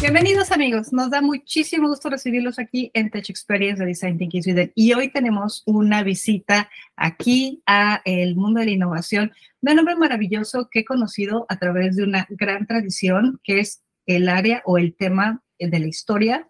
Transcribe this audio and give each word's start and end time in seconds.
Bienvenidos 0.00 0.50
amigos, 0.50 0.94
nos 0.94 1.10
da 1.10 1.20
muchísimo 1.20 1.86
gusto 1.86 2.08
recibirlos 2.08 2.58
aquí 2.58 2.90
en 2.94 3.10
Tech 3.10 3.28
Experience 3.28 3.82
de 3.82 3.86
Design 3.86 4.16
Thinking 4.16 4.42
Sweden 4.42 4.72
y 4.74 4.94
hoy 4.94 5.12
tenemos 5.12 5.62
una 5.66 6.02
visita 6.02 6.70
aquí 6.96 7.62
a 7.66 8.00
el 8.06 8.34
mundo 8.34 8.60
de 8.60 8.66
la 8.66 8.72
innovación 8.72 9.30
de 9.60 9.72
un 9.72 9.80
hombre 9.80 9.96
maravilloso 9.96 10.70
que 10.70 10.80
he 10.80 10.84
conocido 10.86 11.44
a 11.50 11.58
través 11.58 11.96
de 11.96 12.04
una 12.04 12.26
gran 12.30 12.66
tradición 12.66 13.40
que 13.44 13.60
es 13.60 13.82
el 14.06 14.30
área 14.30 14.62
o 14.64 14.78
el 14.78 14.96
tema 14.96 15.42
de 15.58 15.78
la 15.78 15.86
historia 15.86 16.48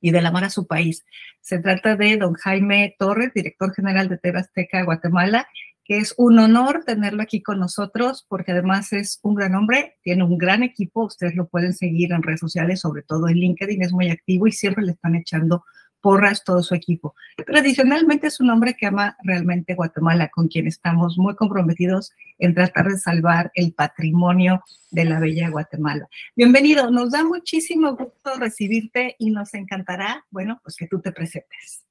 y 0.00 0.10
del 0.10 0.24
amor 0.24 0.44
a 0.44 0.50
su 0.50 0.66
país. 0.66 1.04
Se 1.42 1.58
trata 1.58 1.96
de 1.96 2.16
don 2.16 2.32
Jaime 2.32 2.96
Torres, 2.98 3.34
director 3.34 3.74
general 3.74 4.08
de 4.08 4.16
TV 4.16 4.38
Azteca 4.38 4.82
Guatemala, 4.84 5.46
que 5.86 5.98
es 5.98 6.14
un 6.18 6.38
honor 6.38 6.82
tenerlo 6.84 7.22
aquí 7.22 7.42
con 7.42 7.60
nosotros 7.60 8.26
porque 8.28 8.52
además 8.52 8.92
es 8.92 9.20
un 9.22 9.34
gran 9.34 9.54
hombre, 9.54 9.96
tiene 10.02 10.24
un 10.24 10.36
gran 10.36 10.62
equipo, 10.62 11.04
ustedes 11.04 11.36
lo 11.36 11.46
pueden 11.46 11.74
seguir 11.74 12.12
en 12.12 12.22
redes 12.22 12.40
sociales, 12.40 12.80
sobre 12.80 13.02
todo 13.02 13.28
en 13.28 13.36
LinkedIn, 13.36 13.82
es 13.82 13.92
muy 13.92 14.10
activo 14.10 14.46
y 14.46 14.52
siempre 14.52 14.84
le 14.84 14.92
están 14.92 15.14
echando 15.14 15.64
porras 16.00 16.44
todo 16.44 16.62
su 16.62 16.74
equipo. 16.74 17.14
Pero 17.36 17.58
adicionalmente 17.58 18.28
es 18.28 18.40
un 18.40 18.50
hombre 18.50 18.74
que 18.74 18.86
ama 18.86 19.16
realmente 19.22 19.74
Guatemala, 19.74 20.28
con 20.28 20.48
quien 20.48 20.66
estamos 20.66 21.18
muy 21.18 21.34
comprometidos 21.34 22.12
en 22.38 22.54
tratar 22.54 22.88
de 22.88 22.98
salvar 22.98 23.50
el 23.54 23.72
patrimonio 23.72 24.62
de 24.90 25.04
la 25.04 25.20
bella 25.20 25.50
Guatemala. 25.50 26.08
Bienvenido, 26.34 26.90
nos 26.90 27.12
da 27.12 27.24
muchísimo 27.24 27.96
gusto 27.96 28.38
recibirte 28.38 29.16
y 29.18 29.30
nos 29.30 29.54
encantará, 29.54 30.24
bueno, 30.30 30.60
pues 30.62 30.76
que 30.76 30.86
tú 30.86 31.00
te 31.00 31.12
presentes. 31.12 31.85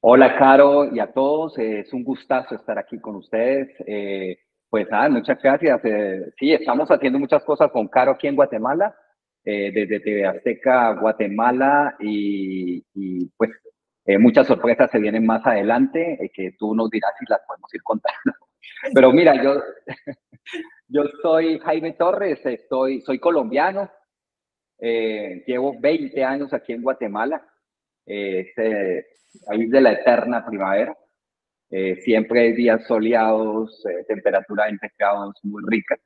Hola, 0.00 0.38
Caro, 0.38 0.94
y 0.94 1.00
a 1.00 1.12
todos. 1.12 1.58
es 1.58 1.92
un 1.92 2.04
gustazo 2.04 2.54
estar 2.54 2.78
aquí 2.78 3.00
con 3.00 3.16
ustedes. 3.16 3.68
Eh, 3.84 4.38
pues 4.70 4.88
nada, 4.88 5.08
muchas 5.08 5.42
gracias. 5.42 5.80
Eh, 5.84 6.32
sí, 6.38 6.52
estamos 6.52 6.88
haciendo 6.88 7.18
muchas 7.18 7.42
cosas 7.44 7.72
con 7.72 7.88
Caro 7.88 8.12
aquí 8.12 8.28
en 8.28 8.36
Guatemala, 8.36 8.94
eh, 9.44 9.72
desde 9.72 9.98
TV 9.98 10.24
Azteca 10.24 10.92
Guatemala, 10.94 11.96
y, 11.98 12.80
pues 13.36 13.50
muchas 14.20 14.46
sorpresas 14.46 14.90
se 14.90 15.00
vienen 15.00 15.26
más 15.26 15.44
adelante, 15.44 16.30
que 16.32 16.52
tú 16.58 16.74
nos 16.76 16.88
dirás 16.90 17.12
si 17.18 17.24
las 17.28 17.40
podemos 17.46 17.74
ir 17.74 17.82
contando. 17.82 18.34
Pero 18.94 19.12
mira, 19.12 19.42
yo, 19.42 19.60
yo 20.88 21.02
soy 21.22 21.58
Jaime 21.58 21.92
Torres, 21.94 22.38
estoy, 22.46 23.00
soy 23.00 23.18
colombiano, 23.18 23.90
llevo 24.78 25.74
20 25.80 26.24
años 26.24 26.54
aquí 26.54 26.72
en 26.72 26.82
Guatemala. 26.82 27.44
Eh, 28.08 28.52
país 29.46 29.70
de 29.70 29.80
la 29.80 29.92
eterna 29.92 30.44
primavera. 30.44 30.96
Eh, 31.70 31.96
siempre 32.02 32.52
días 32.54 32.86
soleados, 32.86 33.84
eh, 33.86 34.04
temperatura 34.08 34.68
en 34.68 34.78
pescados 34.78 35.34
muy 35.42 35.62
rica. 35.66 35.96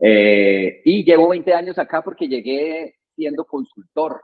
Eh, 0.00 0.82
y 0.84 1.04
llevo 1.04 1.28
20 1.28 1.52
años 1.54 1.78
acá 1.78 2.02
porque 2.02 2.26
llegué 2.28 2.96
siendo 3.14 3.44
consultor. 3.44 4.20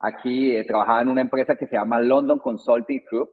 Aquí 0.00 0.62
trabajaba 0.66 1.02
en 1.02 1.08
una 1.08 1.20
empresa 1.22 1.56
que 1.56 1.66
se 1.66 1.76
llama 1.76 2.00
London 2.00 2.38
Consulting 2.38 3.02
Group. 3.10 3.30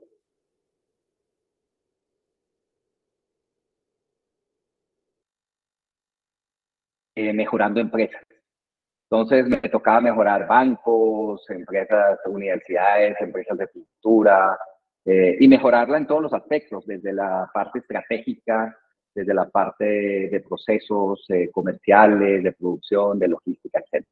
mejorando 7.15 7.79
empresas. 7.79 8.32
Entonces 9.13 9.47
me 9.47 9.69
tocaba 9.69 10.01
mejorar 10.01 10.47
bancos, 10.47 11.47
empresas, 11.51 12.17
universidades, 12.25 13.15
empresas 13.21 13.55
de 13.59 13.67
cultura 13.67 14.57
eh, 15.05 15.37
y 15.39 15.47
mejorarla 15.47 15.97
en 15.97 16.07
todos 16.07 16.23
los 16.23 16.33
aspectos, 16.33 16.83
desde 16.87 17.13
la 17.13 17.47
parte 17.53 17.77
estratégica, 17.77 18.75
desde 19.13 19.35
la 19.35 19.47
parte 19.47 19.85
de 19.85 20.39
procesos 20.39 21.23
eh, 21.29 21.51
comerciales, 21.51 22.43
de 22.43 22.53
producción, 22.53 23.19
de 23.19 23.27
logística, 23.27 23.81
etc. 23.81 24.03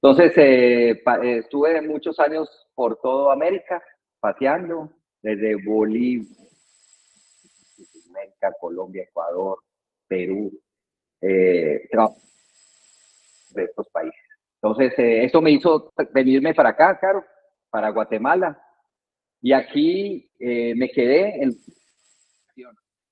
Entonces 0.00 0.32
eh, 0.38 1.02
estuve 1.22 1.82
muchos 1.82 2.18
años 2.18 2.66
por 2.74 2.96
toda 2.96 3.34
América 3.34 3.82
paseando, 4.20 4.90
desde 5.20 5.62
Bolivia, 5.62 6.34
Colombia, 8.58 9.02
Ecuador, 9.02 9.58
Perú, 10.08 10.50
de 11.20 11.82
estos 13.64 13.86
países. 13.90 14.29
Entonces, 14.62 14.98
eh, 14.98 15.24
esto 15.24 15.40
me 15.40 15.52
hizo 15.52 15.92
venirme 16.12 16.54
para 16.54 16.70
acá, 16.70 16.98
claro, 16.98 17.24
para 17.70 17.90
Guatemala. 17.90 18.60
Y 19.40 19.52
aquí 19.52 20.30
eh, 20.38 20.74
me 20.74 20.90
quedé 20.90 21.42
en... 21.42 21.52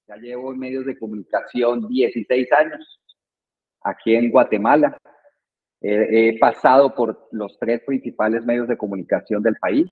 Ya 0.07 0.17
llevo 0.17 0.53
en 0.53 0.59
medios 0.59 0.87
de 0.87 0.99
comunicación 0.99 1.87
16 1.87 2.53
años, 2.53 3.01
aquí 3.83 4.15
en 4.15 4.31
Guatemala. 4.31 4.97
he 5.83 6.39
pasado 6.39 6.95
por 6.95 7.29
los 7.31 7.59
tres 7.59 7.83
principales 7.85 8.43
medios 8.45 8.69
de 8.69 8.79
comunicación 8.79 9.43
del 9.43 9.57
país. 9.57 9.87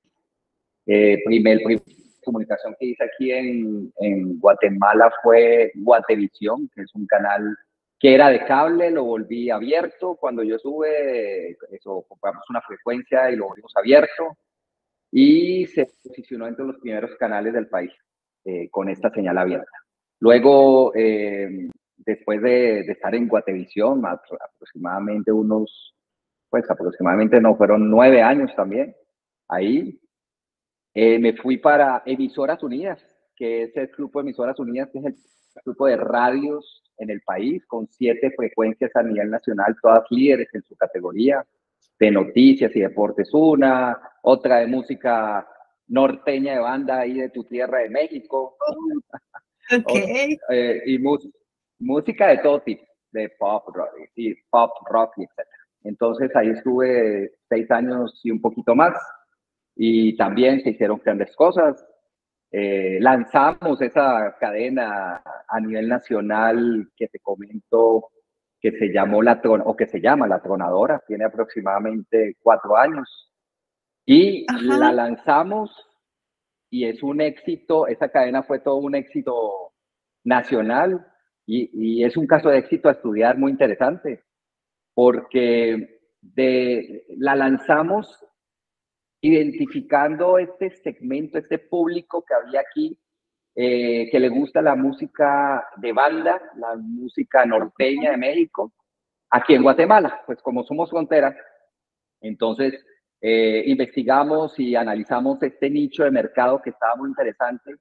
Eh, 0.86 1.22
primer, 1.24 1.62
primer 1.62 1.82
comunicación 2.24 2.74
que 2.78 2.86
hice 2.86 3.04
aquí 3.04 3.30
en, 3.30 3.92
en 3.98 4.38
Guatemala 4.38 5.12
fue 5.22 5.70
Guatevisión, 5.74 6.68
que 6.74 6.82
es 6.82 6.94
un 6.94 7.06
canal 7.06 7.56
que 7.98 8.14
era 8.14 8.28
de 8.28 8.44
cable, 8.44 8.90
lo 8.90 9.04
volví 9.04 9.50
abierto. 9.50 10.16
Cuando 10.16 10.42
yo 10.42 10.58
sube, 10.58 11.56
eso, 11.70 12.04
compramos 12.08 12.44
una 12.50 12.60
frecuencia 12.62 13.30
y 13.30 13.36
lo 13.36 13.48
volvimos 13.48 13.72
abierto. 13.76 14.36
Y 15.10 15.66
se 15.66 15.86
posicionó 16.04 16.46
entre 16.46 16.66
los 16.66 16.76
primeros 16.78 17.14
canales 17.16 17.52
del 17.54 17.68
país 17.68 17.92
eh, 18.44 18.68
con 18.70 18.88
esta 18.88 19.10
señal 19.10 19.38
abierta. 19.38 19.70
Luego, 20.20 20.92
eh, 20.94 21.68
después 21.96 22.42
de, 22.42 22.80
estar 22.80 23.14
en 23.14 23.28
Guatevisión, 23.28 24.02
aproximadamente 24.04 25.32
unos, 25.32 25.94
pues 26.50 26.68
aproximadamente 26.70 27.40
no, 27.40 27.56
fueron 27.56 27.90
nueve 27.90 28.22
años 28.22 28.54
también, 28.56 28.94
ahí 29.48 30.00
eh, 30.94 31.18
me 31.18 31.34
fui 31.34 31.58
para 31.58 32.02
Emisoras 32.04 32.62
Unidas, 32.62 33.02
que 33.34 33.64
es 33.64 33.76
el 33.76 33.88
Grupo 33.88 34.18
de 34.18 34.28
Emisoras 34.28 34.58
Unidas, 34.58 34.90
que 34.92 34.98
es 34.98 35.04
el 35.04 35.16
grupo 35.64 35.86
de 35.86 35.96
radios 35.96 36.82
en 36.98 37.10
el 37.10 37.20
país, 37.22 37.64
con 37.66 37.88
siete 37.88 38.30
frecuencias 38.36 38.94
a 38.94 39.02
nivel 39.02 39.30
nacional, 39.30 39.76
todas 39.82 40.04
líderes 40.10 40.48
en 40.54 40.62
su 40.62 40.76
categoría, 40.76 41.44
de 41.98 42.10
noticias 42.10 42.74
y 42.74 42.80
deportes 42.80 43.32
una, 43.32 43.98
otra 44.22 44.58
de 44.58 44.66
música 44.66 45.46
norteña 45.88 46.54
de 46.54 46.58
banda 46.58 47.00
ahí 47.00 47.14
de 47.14 47.30
tu 47.30 47.44
tierra 47.44 47.80
de 47.80 47.90
México. 47.90 48.56
Okay. 49.70 50.38
Eh, 50.50 50.82
y 50.86 50.98
música 51.78 52.28
de 52.28 52.38
todo 52.38 52.60
tipo, 52.60 52.84
de 53.10 53.30
pop 53.38 53.64
rock, 53.74 53.90
y 54.14 54.34
pop 54.50 54.70
rock, 54.88 55.14
etc. 55.18 55.48
Entonces 55.82 56.30
ahí 56.36 56.50
estuve 56.50 57.32
seis 57.48 57.70
años 57.70 58.20
y 58.22 58.30
un 58.30 58.40
poquito 58.40 58.74
más. 58.74 58.94
Y 59.74 60.16
también 60.16 60.62
se 60.62 60.70
hicieron 60.70 61.00
grandes 61.04 61.34
cosas. 61.34 61.84
Eh, 62.58 62.96
lanzamos 63.02 63.82
esa 63.82 64.34
cadena 64.40 65.22
a 65.46 65.60
nivel 65.60 65.88
nacional 65.88 66.90
que 66.96 67.06
te 67.06 67.18
comento 67.18 68.08
que 68.58 68.72
se 68.72 68.86
llamó 68.86 69.22
la 69.22 69.42
o 69.44 69.76
que 69.76 69.86
se 69.86 70.00
llama 70.00 70.26
la 70.26 70.40
tronadora, 70.40 71.02
tiene 71.06 71.26
aproximadamente 71.26 72.38
cuatro 72.42 72.78
años. 72.78 73.30
Y 74.06 74.46
la 74.62 74.90
lanzamos 74.90 75.70
y 76.70 76.86
es 76.86 77.02
un 77.02 77.20
éxito, 77.20 77.88
esa 77.88 78.08
cadena 78.08 78.42
fue 78.42 78.60
todo 78.60 78.76
un 78.76 78.94
éxito 78.94 79.74
nacional 80.24 81.06
y, 81.44 81.68
y 81.74 82.04
es 82.04 82.16
un 82.16 82.26
caso 82.26 82.48
de 82.48 82.56
éxito 82.56 82.88
a 82.88 82.92
estudiar 82.92 83.36
muy 83.36 83.52
interesante 83.52 84.24
porque 84.94 86.00
de, 86.22 87.04
la 87.18 87.36
lanzamos 87.36 88.18
identificando 89.20 90.38
este 90.38 90.70
segmento, 90.70 91.38
este 91.38 91.58
público 91.58 92.24
que 92.24 92.34
había 92.34 92.60
aquí, 92.60 92.98
eh, 93.54 94.08
que 94.10 94.20
le 94.20 94.28
gusta 94.28 94.60
la 94.60 94.76
música 94.76 95.66
de 95.76 95.92
banda, 95.92 96.40
la 96.56 96.76
música 96.76 97.44
norteña 97.46 98.10
de 98.12 98.16
México, 98.18 98.72
aquí 99.30 99.54
en 99.54 99.62
Guatemala, 99.62 100.22
pues 100.26 100.40
como 100.42 100.62
somos 100.64 100.90
frontera, 100.90 101.36
entonces 102.20 102.84
eh, 103.20 103.64
investigamos 103.66 104.58
y 104.58 104.76
analizamos 104.76 105.42
este 105.42 105.70
nicho 105.70 106.04
de 106.04 106.10
mercado 106.10 106.60
que 106.60 106.70
estaba 106.70 106.96
muy 106.96 107.08
interesante. 107.08 107.76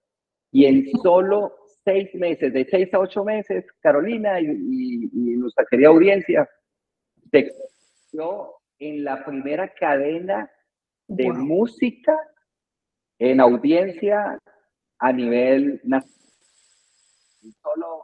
Y 0.52 0.66
en 0.66 0.90
solo 1.04 1.54
seis 1.84 2.14
meses, 2.16 2.54
de 2.54 2.66
seis 2.66 2.94
a 2.94 3.00
ocho 3.00 3.24
meses, 3.24 3.66
Carolina 3.82 4.40
y, 4.40 5.10
nuestra 5.38 5.66
querida 5.70 5.90
audiencia, 5.90 6.50
se 7.32 7.52
en 8.80 9.04
la 9.04 9.26
primera 9.26 9.74
cadena 9.74 10.50
de 11.08 11.32
música 11.32 12.16
en 13.20 13.40
audiencia 13.40 14.40
a 15.00 15.12
nivel 15.12 15.80
nacional. 15.84 16.12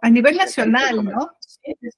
A 0.01 0.09
nivel 0.09 0.37
nacional, 0.37 1.03
¿no? 1.03 1.31
Sí, 1.39 1.73
sí. 1.81 1.89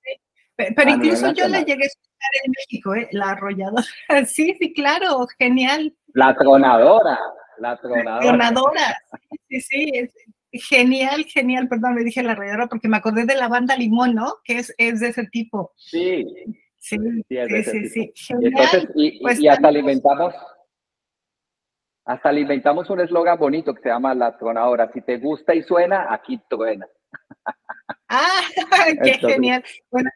Pero, 0.56 0.92
incluso 0.92 1.34
yo 1.34 1.48
la 1.48 1.62
llegué 1.62 1.84
a 1.84 1.88
escuchar 1.88 2.32
en 2.44 2.52
México, 2.52 2.96
¿eh? 2.96 3.08
la 3.12 3.32
arrolladora. 3.32 3.84
Sí, 4.28 4.56
sí, 4.60 4.74
claro, 4.74 5.28
genial. 5.38 5.96
La 6.14 6.36
tronadora, 6.36 7.18
la 7.58 7.78
tronadora. 7.78 8.22
Tronadora, 8.22 8.98
sí, 9.50 9.62
sí, 9.62 10.10
genial, 10.52 11.26
genial. 11.26 11.68
Perdón, 11.68 11.96
me 11.96 12.04
dije 12.04 12.22
la 12.22 12.34
arrolladora 12.34 12.68
porque 12.68 12.88
me 12.88 12.98
acordé 12.98 13.26
de 13.26 13.36
la 13.36 13.48
banda 13.48 13.76
Limón, 13.76 14.14
¿no? 14.14 14.36
Que 14.44 14.60
es, 14.60 14.74
es 14.78 15.00
de 15.00 15.10
ese 15.10 15.26
tipo. 15.26 15.74
Sí, 15.76 16.26
Sí, 16.84 16.98
sí, 17.30 17.90
sí, 17.90 18.14
Entonces, 18.28 18.90
y, 18.96 19.18
pues 19.22 19.40
hasta 19.50 19.70
alimentamos, 19.70 20.36
hasta 22.06 22.30
alimentamos 22.30 22.90
un 22.90 23.00
eslogan 23.00 23.38
bonito 23.38 23.74
que 23.74 23.82
se 23.82 23.90
llama 23.90 24.14
La 24.14 24.38
Tronadora. 24.38 24.92
Si 24.94 25.02
te 25.02 25.18
gusta 25.18 25.56
y 25.56 25.64
suena, 25.64 26.14
aquí 26.14 26.42
truena. 26.50 26.86
Ah, 28.10 28.42
qué 29.04 29.14
genial. 29.14 29.64
Bueno, 29.90 30.10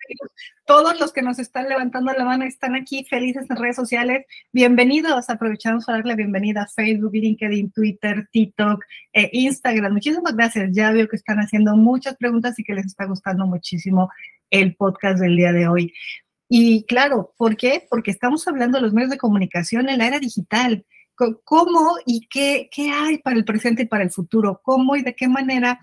todos 0.66 1.00
los 1.00 1.14
que 1.14 1.22
nos 1.22 1.40
están 1.40 1.70
levantando 1.70 2.12
la 2.14 2.26
mano 2.26 2.44
están 2.44 2.76
aquí 2.76 3.06
felices 3.06 3.50
en 3.50 3.56
redes 3.56 3.76
sociales. 3.76 4.26
Bienvenidos. 4.52 5.30
Aprovechamos 5.30 5.86
para 5.86 6.00
darle 6.00 6.16
bienvenida 6.16 6.64
a 6.64 6.68
Facebook, 6.68 7.14
LinkedIn, 7.14 7.72
Twitter, 7.72 8.28
TikTok, 8.32 8.84
e 9.14 9.30
Instagram. 9.32 9.94
Muchísimas 9.94 10.36
gracias. 10.36 10.70
Ya 10.74 10.92
veo 10.92 11.08
que 11.08 11.16
están 11.16 11.40
haciendo 11.40 11.76
muchas 11.76 12.18
preguntas 12.18 12.60
y 12.60 12.64
que 12.64 12.74
les 12.74 12.86
está 12.86 13.06
gustando 13.06 13.48
muchísimo 13.48 14.12
el 14.50 14.76
podcast 14.76 15.20
del 15.20 15.36
día 15.36 15.54
de 15.54 15.68
hoy. 15.68 15.94
Y 16.50 16.86
claro, 16.86 17.34
¿por 17.38 17.58
qué? 17.58 17.88
Porque 17.90 18.12
estamos 18.12 18.48
hablando 18.48 18.78
de 18.78 18.84
los 18.84 18.94
medios 18.94 19.12
de 19.12 19.18
comunicación 19.18 19.90
en 19.90 19.98
la 19.98 20.08
era 20.08 20.20
digital. 20.20 20.86
¿Cómo 21.44 21.96
y 22.06 22.28
qué, 22.28 22.70
qué 22.72 22.92
hay 22.92 23.18
para 23.18 23.36
el 23.36 23.46
presente 23.46 23.84
y 23.84 23.88
para 23.88 24.04
el 24.04 24.12
futuro? 24.12 24.62
¿Cómo 24.64 24.96
y 24.96 25.02
de 25.02 25.16
qué 25.16 25.28
manera 25.28 25.80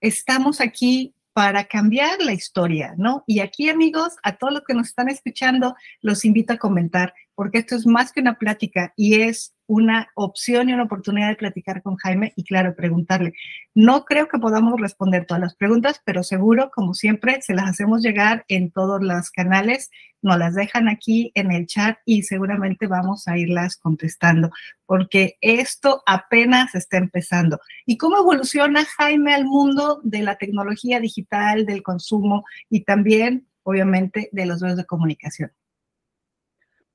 estamos 0.00 0.60
aquí 0.60 1.14
para 1.32 1.64
cambiar 1.64 2.20
la 2.20 2.32
historia, 2.32 2.94
¿no? 2.98 3.22
Y 3.26 3.40
aquí, 3.40 3.68
amigos, 3.68 4.16
a 4.22 4.36
todos 4.36 4.52
los 4.52 4.64
que 4.64 4.74
nos 4.74 4.88
están 4.88 5.08
escuchando, 5.08 5.76
los 6.00 6.24
invito 6.24 6.52
a 6.52 6.58
comentar, 6.58 7.14
porque 7.34 7.58
esto 7.58 7.76
es 7.76 7.86
más 7.86 8.12
que 8.12 8.20
una 8.20 8.38
plática 8.38 8.92
y 8.96 9.20
es 9.20 9.54
una 9.68 10.10
opción 10.14 10.68
y 10.68 10.72
una 10.72 10.84
oportunidad 10.84 11.28
de 11.28 11.36
platicar 11.36 11.82
con 11.82 11.96
Jaime 11.96 12.32
y, 12.34 12.44
claro, 12.44 12.74
preguntarle. 12.74 13.34
No 13.74 14.06
creo 14.06 14.26
que 14.26 14.38
podamos 14.38 14.80
responder 14.80 15.26
todas 15.26 15.42
las 15.42 15.54
preguntas, 15.54 16.00
pero 16.04 16.24
seguro, 16.24 16.70
como 16.74 16.94
siempre, 16.94 17.40
se 17.42 17.54
las 17.54 17.68
hacemos 17.68 18.02
llegar 18.02 18.44
en 18.48 18.72
todos 18.72 19.02
los 19.02 19.30
canales, 19.30 19.90
nos 20.22 20.38
las 20.38 20.54
dejan 20.54 20.88
aquí 20.88 21.30
en 21.34 21.52
el 21.52 21.66
chat 21.66 21.98
y 22.06 22.22
seguramente 22.22 22.86
vamos 22.86 23.28
a 23.28 23.36
irlas 23.36 23.76
contestando, 23.76 24.50
porque 24.86 25.36
esto 25.42 26.02
apenas 26.06 26.74
está 26.74 26.96
empezando. 26.96 27.60
¿Y 27.84 27.98
cómo 27.98 28.16
evoluciona 28.16 28.86
Jaime 28.96 29.34
al 29.34 29.44
mundo 29.44 30.00
de 30.02 30.22
la 30.22 30.36
tecnología 30.36 30.98
digital, 30.98 31.66
del 31.66 31.82
consumo 31.82 32.44
y 32.70 32.84
también, 32.84 33.46
obviamente, 33.64 34.30
de 34.32 34.46
los 34.46 34.62
medios 34.62 34.78
de 34.78 34.86
comunicación? 34.86 35.52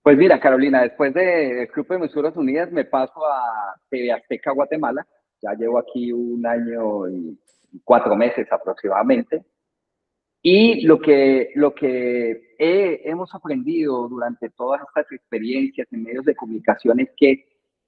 Pues 0.04 0.18
mira, 0.18 0.38
Carolina, 0.38 0.82
después 0.82 1.14
del 1.14 1.66
Club 1.70 1.88
de 1.88 1.96
Emisoras 1.96 2.36
Unidas 2.36 2.70
me 2.74 2.84
paso 2.84 3.26
a 3.26 3.74
TV 3.90 4.12
Azteca 4.12 4.52
Guatemala. 4.52 5.08
Ya 5.42 5.54
llevo 5.54 5.80
aquí 5.80 6.12
un 6.12 6.46
año 6.46 7.08
y 7.08 7.40
cuatro 7.86 8.14
meses 8.18 8.46
aproximadamente. 8.52 9.46
Y 10.42 10.82
lo 10.82 11.00
que, 11.00 11.52
lo 11.56 11.74
que 11.74 12.54
hemos 12.60 13.34
aprendido 13.34 14.10
durante 14.10 14.50
todas 14.50 14.82
estas 14.82 15.10
experiencias 15.10 15.88
en 15.94 16.04
medios 16.04 16.26
de 16.26 16.36
comunicación 16.36 17.00
es 17.00 17.10
que 17.16 17.46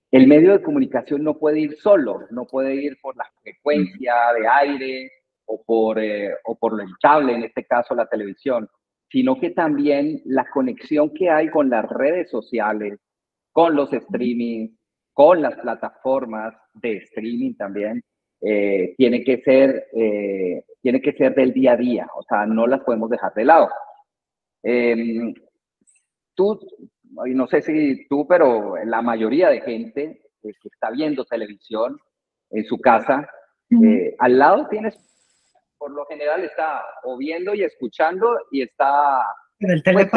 el 0.09 0.25
medio 0.25 0.53
de 0.53 0.61
comunicación 0.61 1.21
no 1.21 1.37
puede 1.37 1.59
ir 1.59 1.75
solo, 1.79 2.21
no 2.31 2.45
puede 2.45 2.75
ir 2.75 2.97
por 3.01 3.17
la 3.17 3.29
frecuencia 3.41 4.13
de 4.39 4.47
aire 4.47 5.11
o 5.43 5.61
por, 5.61 5.99
eh, 5.99 6.33
o 6.45 6.55
por 6.55 6.79
el 6.79 6.97
cable, 7.01 7.33
en 7.33 7.43
este 7.43 7.65
caso 7.65 7.93
la 7.93 8.05
televisión 8.05 8.69
sino 9.09 9.39
que 9.39 9.51
también 9.51 10.21
la 10.25 10.45
conexión 10.49 11.13
que 11.13 11.29
hay 11.29 11.49
con 11.49 11.69
las 11.69 11.87
redes 11.89 12.29
sociales, 12.29 12.99
con 13.51 13.75
los 13.75 13.91
streaming, 13.93 14.69
con 15.13 15.41
las 15.41 15.55
plataformas 15.55 16.53
de 16.73 16.97
streaming 16.97 17.55
también, 17.55 18.03
eh, 18.41 18.93
tiene, 18.97 19.23
que 19.23 19.41
ser, 19.41 19.87
eh, 19.93 20.63
tiene 20.81 21.01
que 21.01 21.13
ser 21.13 21.33
del 21.33 21.53
día 21.53 21.73
a 21.73 21.77
día, 21.77 22.07
o 22.15 22.23
sea, 22.23 22.45
no 22.45 22.67
las 22.67 22.81
podemos 22.81 23.09
dejar 23.09 23.33
de 23.33 23.45
lado. 23.45 23.69
Em, 24.61 25.33
tú, 26.33 26.59
no 27.11 27.47
sé 27.47 27.61
si 27.61 28.07
tú, 28.07 28.27
pero 28.27 28.75
la 28.83 29.01
mayoría 29.01 29.49
de 29.49 29.61
gente 29.61 30.21
que 30.41 30.67
está 30.69 30.91
viendo 30.91 31.25
televisión 31.25 31.97
en 32.51 32.65
su 32.65 32.77
casa, 32.79 33.27
eh, 33.69 34.15
al 34.19 34.37
lado 34.37 34.67
tienes 34.67 34.95
por 35.85 35.93
lo 35.93 36.05
general 36.07 36.43
está 36.43 36.83
o 37.03 37.15
viendo 37.15 37.53
y 37.53 37.61
escuchando 37.61 38.35
y 38.49 38.63
está 38.63 39.21
pues, 39.59 40.09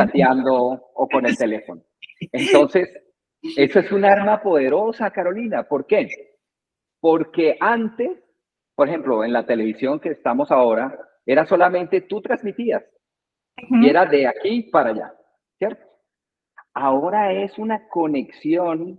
o 0.95 1.09
con 1.13 1.27
el 1.27 1.37
teléfono. 1.37 1.85
Entonces, 2.33 2.89
eso 3.55 3.81
es 3.81 3.93
un 3.93 4.07
arma 4.07 4.41
poderosa, 4.41 5.11
Carolina. 5.11 5.65
¿Por 5.65 5.87
qué? 5.87 6.09
Porque 7.01 7.59
antes, 7.61 8.19
por 8.75 8.89
ejemplo, 8.89 9.23
en 9.23 9.35
la 9.35 9.45
televisión 9.45 10.01
que 10.01 10.09
estamos 10.09 10.51
ahora, 10.51 10.99
era 11.27 11.45
solamente 11.45 12.01
tú 12.01 12.23
transmitías 12.23 12.83
y 13.59 13.91
era 13.91 14.07
de 14.07 14.27
aquí 14.27 14.63
para 14.73 14.89
allá, 14.89 15.15
¿cierto? 15.59 15.85
Ahora 16.73 17.35
es 17.35 17.59
una 17.59 17.89
conexión 17.89 18.99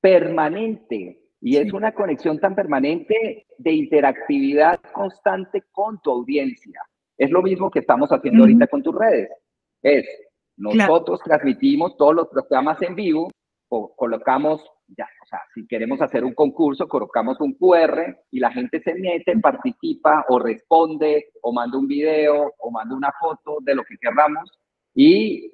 permanente 0.00 1.19
y 1.40 1.56
es 1.56 1.72
una 1.72 1.92
conexión 1.92 2.38
tan 2.38 2.54
permanente 2.54 3.46
de 3.56 3.72
interactividad 3.72 4.80
constante 4.92 5.64
con 5.72 6.00
tu 6.02 6.10
audiencia. 6.10 6.80
Es 7.16 7.30
lo 7.30 7.42
mismo 7.42 7.70
que 7.70 7.80
estamos 7.80 8.10
haciendo 8.10 8.42
ahorita 8.42 8.66
con 8.66 8.82
tus 8.82 8.94
redes. 8.94 9.30
Es, 9.82 10.06
nosotros 10.56 11.20
transmitimos 11.24 11.96
todos 11.96 12.14
los 12.14 12.28
programas 12.28 12.80
en 12.82 12.94
vivo, 12.94 13.30
o 13.72 13.94
colocamos, 13.94 14.62
ya, 14.88 15.08
o 15.22 15.26
sea, 15.26 15.40
si 15.54 15.66
queremos 15.66 16.02
hacer 16.02 16.24
un 16.24 16.34
concurso, 16.34 16.88
colocamos 16.88 17.40
un 17.40 17.54
QR 17.54 18.16
y 18.30 18.40
la 18.40 18.50
gente 18.50 18.80
se 18.80 18.94
mete, 18.94 19.38
participa 19.38 20.24
o 20.28 20.38
responde 20.40 21.30
o 21.42 21.52
manda 21.52 21.78
un 21.78 21.86
video 21.86 22.52
o 22.58 22.70
manda 22.70 22.96
una 22.96 23.12
foto 23.18 23.58
de 23.60 23.76
lo 23.76 23.84
que 23.84 23.96
queramos 23.98 24.50
y 24.92 25.52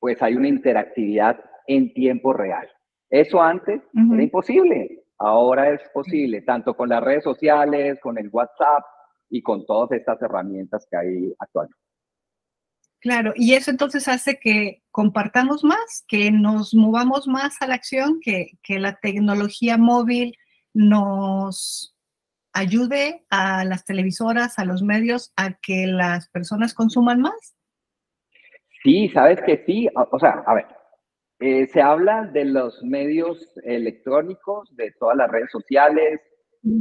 pues 0.00 0.20
hay 0.22 0.34
una 0.34 0.48
interactividad 0.48 1.38
en 1.68 1.94
tiempo 1.94 2.32
real. 2.32 2.68
Eso 3.08 3.40
antes 3.40 3.80
era 3.94 4.22
imposible. 4.22 5.04
Ahora 5.18 5.70
es 5.70 5.80
posible, 5.94 6.42
tanto 6.42 6.74
con 6.74 6.90
las 6.90 7.02
redes 7.02 7.24
sociales, 7.24 7.98
con 8.00 8.18
el 8.18 8.28
WhatsApp 8.30 8.84
y 9.30 9.42
con 9.42 9.64
todas 9.64 9.92
estas 9.92 10.20
herramientas 10.20 10.86
que 10.90 10.96
hay 10.96 11.34
actualmente. 11.38 11.80
Claro, 13.00 13.32
y 13.36 13.54
eso 13.54 13.70
entonces 13.70 14.08
hace 14.08 14.38
que 14.38 14.82
compartamos 14.90 15.62
más, 15.62 16.04
que 16.08 16.30
nos 16.30 16.74
movamos 16.74 17.28
más 17.28 17.60
a 17.60 17.66
la 17.66 17.74
acción, 17.74 18.20
que, 18.20 18.58
que 18.62 18.78
la 18.78 18.96
tecnología 18.96 19.78
móvil 19.78 20.36
nos 20.74 21.96
ayude 22.52 23.24
a 23.30 23.64
las 23.64 23.84
televisoras, 23.84 24.58
a 24.58 24.64
los 24.64 24.82
medios, 24.82 25.32
a 25.36 25.52
que 25.52 25.86
las 25.86 26.28
personas 26.30 26.74
consuman 26.74 27.20
más. 27.20 27.56
Sí, 28.82 29.08
sabes 29.10 29.40
que 29.42 29.62
sí. 29.66 29.88
O 29.94 30.18
sea, 30.18 30.42
a 30.46 30.54
ver, 30.54 30.66
eh, 31.38 31.66
se 31.66 31.82
habla 31.82 32.24
de 32.32 32.46
los 32.46 32.82
medios 32.82 33.58
electrónicos, 33.62 34.74
de 34.74 34.92
todas 34.98 35.18
las 35.18 35.30
redes 35.30 35.50
sociales 35.50 36.20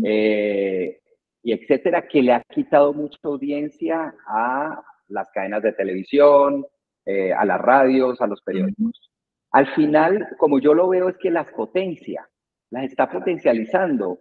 eh, 0.04 1.02
y 1.44 1.52
etcétera, 1.52 2.08
que 2.08 2.22
le 2.22 2.34
ha 2.34 2.42
quitado 2.44 2.94
mucha 2.94 3.18
audiencia 3.24 4.16
a 4.26 4.82
las 5.10 5.30
cadenas 5.32 5.62
de 5.62 5.74
televisión, 5.74 6.66
eh, 7.06 7.34
a 7.34 7.44
las 7.44 7.60
radios, 7.60 8.22
a 8.22 8.28
los 8.28 8.42
periódicos. 8.42 9.12
Al 9.52 9.68
final, 9.76 10.36
como 10.38 10.60
yo 10.60 10.74
lo 10.74 10.88
veo, 10.88 11.10
es 11.10 11.18
que 11.18 11.32
las 11.32 11.52
potencia, 11.52 12.28
las 12.70 12.86
está 12.86 13.10
potencializando. 13.10 14.20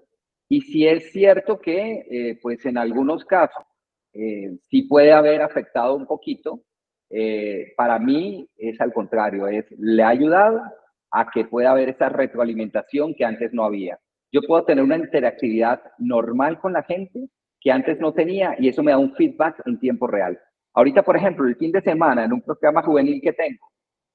Y 0.49 0.63
si 0.63 0.87
es 0.87 1.13
cierto 1.13 1.61
que, 1.61 2.39
pues 2.43 2.67
en 2.67 2.77
algunos 2.77 3.25
casos, 3.25 3.65
sí 4.13 4.83
puede 4.83 5.13
haber 5.13 5.43
afectado 5.43 5.97
un 5.97 6.07
poquito, 6.07 6.61
eh, 7.11 7.73
para 7.77 7.99
mí 7.99 8.49
es 8.57 8.81
al 8.81 8.93
contrario, 8.93 9.47
es, 9.47 9.67
le 9.79 10.03
ha 10.03 10.09
ayudado 10.09 10.63
a 11.11 11.31
que 11.31 11.45
pueda 11.45 11.71
haber 11.71 11.91
esa 11.91 12.09
retroalimentación 12.09 13.15
que 13.15 13.25
antes 13.25 13.53
no 13.53 13.65
había. 13.65 13.99
Yo 14.33 14.41
puedo 14.43 14.65
tener 14.65 14.83
una 14.83 14.97
interactividad 14.97 15.81
normal 15.99 16.59
con 16.59 16.73
la 16.73 16.83
gente 16.83 17.29
que 17.61 17.71
antes 17.71 18.01
no 18.01 18.13
tenía 18.13 18.57
y 18.59 18.69
eso 18.69 18.83
me 18.83 18.91
da 18.91 18.99
un 18.99 19.15
feedback 19.15 19.63
en 19.65 19.79
tiempo 19.79 20.07
real. 20.07 20.39
Ahorita, 20.75 21.03
por 21.03 21.17
ejemplo, 21.17 21.47
el 21.47 21.57
fin 21.57 21.71
de 21.71 21.81
semana 21.83 22.25
en 22.25 22.33
un 22.33 22.43
programa 22.43 22.83
juvenil 22.83 23.21
que 23.23 23.33
tengo 23.33 23.69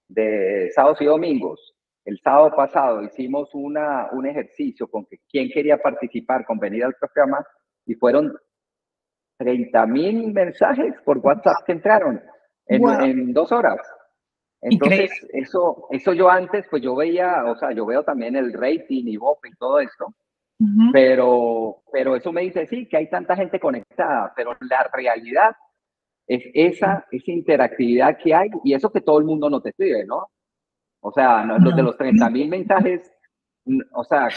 de 0.09 0.69
sábados 0.75 1.01
y 1.01 1.05
domingos, 1.05 1.73
el 2.03 2.19
sábado 2.19 2.51
pasado 2.55 3.03
hicimos 3.03 3.49
una, 3.53 4.09
un 4.11 4.25
ejercicio 4.25 4.87
con 4.87 5.05
que 5.05 5.19
quién 5.29 5.49
quería 5.49 5.77
participar 5.77 6.45
con 6.45 6.59
venir 6.59 6.83
al 6.83 6.95
programa 6.95 7.45
y 7.85 7.93
fueron 7.95 8.35
30 9.37 9.85
mil 9.85 10.33
mensajes 10.33 10.95
por 11.05 11.19
WhatsApp 11.19 11.63
que 11.65 11.71
entraron 11.71 12.21
en, 12.69 13.33
dos 13.33 13.51
horas. 13.51 13.77
Entonces, 14.61 15.11
eso, 15.33 15.87
eso 15.91 16.13
yo 16.13 16.29
antes, 16.29 16.65
pues 16.69 16.83
yo 16.83 16.95
veía, 16.95 17.45
o 17.45 17.55
sea, 17.55 17.71
yo 17.71 17.85
veo 17.85 18.03
también 18.03 18.35
el 18.35 18.53
rating 18.53 19.05
y 19.07 19.17
VOP 19.17 19.45
y 19.45 19.55
todo 19.55 19.79
esto, 19.79 20.13
pero, 20.91 21.81
pero 21.91 22.17
eso 22.17 22.33
me 22.33 22.41
dice, 22.41 22.67
sí, 22.67 22.85
que 22.85 22.97
hay 22.97 23.09
tanta 23.09 23.35
gente 23.35 23.59
conectada, 23.59 24.33
pero 24.35 24.57
la 24.59 24.89
realidad 24.93 25.55
es 26.27 26.43
esa, 26.53 27.07
esa 27.09 27.31
interactividad 27.31 28.17
que 28.17 28.33
hay 28.35 28.49
y 28.65 28.73
eso 28.73 28.91
que 28.91 29.01
todo 29.01 29.19
el 29.19 29.25
mundo 29.25 29.49
no 29.49 29.61
te 29.61 29.69
escribe, 29.69 30.05
¿no? 30.05 30.27
O 31.01 31.11
sea, 31.13 31.45
los 31.45 31.75
de 31.75 31.81
los 31.81 31.97
30 31.97 32.29
mil 32.29 32.49
mensajes, 32.49 33.09
o 33.93 34.03
sea, 34.03 34.27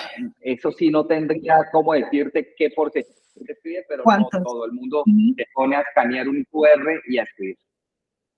eso 0.40 0.70
sí 0.70 0.90
no 0.90 1.04
tendría 1.06 1.68
cómo 1.72 1.92
decirte 1.94 2.54
qué 2.56 2.70
porcentaje 2.70 3.20
te 3.44 3.52
escribe, 3.52 3.84
pero 3.88 4.04
no 4.06 4.28
todo 4.44 4.66
el 4.66 4.72
mundo 4.72 5.02
te 5.36 5.46
pone 5.54 5.76
a 5.76 5.80
escanear 5.80 6.28
un 6.28 6.44
QR 6.44 7.00
y 7.08 7.18
a 7.18 7.24
escribir. 7.24 7.56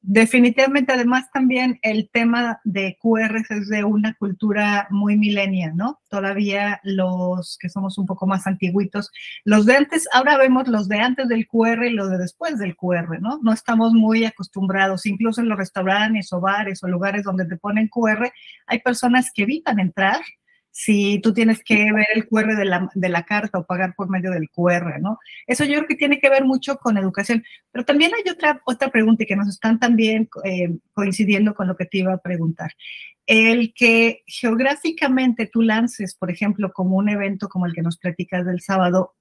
Definitivamente, 0.06 0.92
además 0.92 1.30
también 1.32 1.78
el 1.80 2.10
tema 2.10 2.60
de 2.64 2.98
QR 3.00 3.42
es 3.48 3.70
de 3.70 3.84
una 3.84 4.12
cultura 4.12 4.86
muy 4.90 5.16
milenia, 5.16 5.72
¿no? 5.74 6.02
Todavía 6.10 6.78
los 6.82 7.56
que 7.58 7.70
somos 7.70 7.96
un 7.96 8.04
poco 8.04 8.26
más 8.26 8.46
antiguitos, 8.46 9.10
los 9.44 9.64
de 9.64 9.76
antes, 9.76 10.06
ahora 10.12 10.36
vemos 10.36 10.68
los 10.68 10.88
de 10.88 10.98
antes 10.98 11.26
del 11.28 11.46
QR 11.46 11.86
y 11.86 11.94
los 11.94 12.10
de 12.10 12.18
después 12.18 12.58
del 12.58 12.76
QR, 12.76 13.18
¿no? 13.18 13.38
No 13.42 13.54
estamos 13.54 13.94
muy 13.94 14.26
acostumbrados, 14.26 15.06
incluso 15.06 15.40
en 15.40 15.48
los 15.48 15.56
restaurantes 15.56 16.30
o 16.34 16.40
bares 16.40 16.84
o 16.84 16.88
lugares 16.88 17.22
donde 17.22 17.46
te 17.46 17.56
ponen 17.56 17.88
QR, 17.88 18.30
hay 18.66 18.80
personas 18.80 19.30
que 19.32 19.44
evitan 19.44 19.80
entrar 19.80 20.20
si 20.76 21.20
tú 21.20 21.32
tienes 21.32 21.62
que 21.62 21.92
ver 21.92 22.08
el 22.16 22.26
QR 22.26 22.56
de 22.56 22.64
la, 22.64 22.90
de 22.96 23.08
la, 23.08 23.22
carta 23.22 23.58
o 23.58 23.64
pagar 23.64 23.94
por 23.94 24.10
medio 24.10 24.32
del 24.32 24.50
QR, 24.50 25.00
¿no? 25.00 25.20
Eso 25.46 25.64
yo 25.64 25.74
creo 25.74 25.86
que 25.86 25.94
tiene 25.94 26.18
que 26.18 26.28
ver 26.28 26.44
mucho 26.44 26.78
con 26.78 26.98
educación. 26.98 27.44
Pero 27.70 27.84
también 27.84 28.10
hay 28.12 28.28
otra, 28.28 28.60
otra 28.66 28.88
pregunta 28.90 29.22
y 29.22 29.26
que 29.26 29.36
nos 29.36 29.48
están 29.48 29.78
también 29.78 30.28
eh, 30.42 30.76
coincidiendo 30.92 31.54
con 31.54 31.68
lo 31.68 31.76
que 31.76 31.84
te 31.84 31.98
iba 31.98 32.12
a 32.12 32.18
preguntar. 32.18 32.72
El 33.24 33.72
que 33.72 34.24
geográficamente 34.26 35.46
tú 35.46 35.62
lances, 35.62 36.16
por 36.16 36.32
ejemplo, 36.32 36.72
como 36.72 36.96
un 36.96 37.08
evento 37.08 37.48
como 37.48 37.66
el 37.66 37.72
que 37.72 37.82
nos 37.82 37.96
platicas 37.96 38.44
del 38.44 38.60
sábado, 38.60 39.14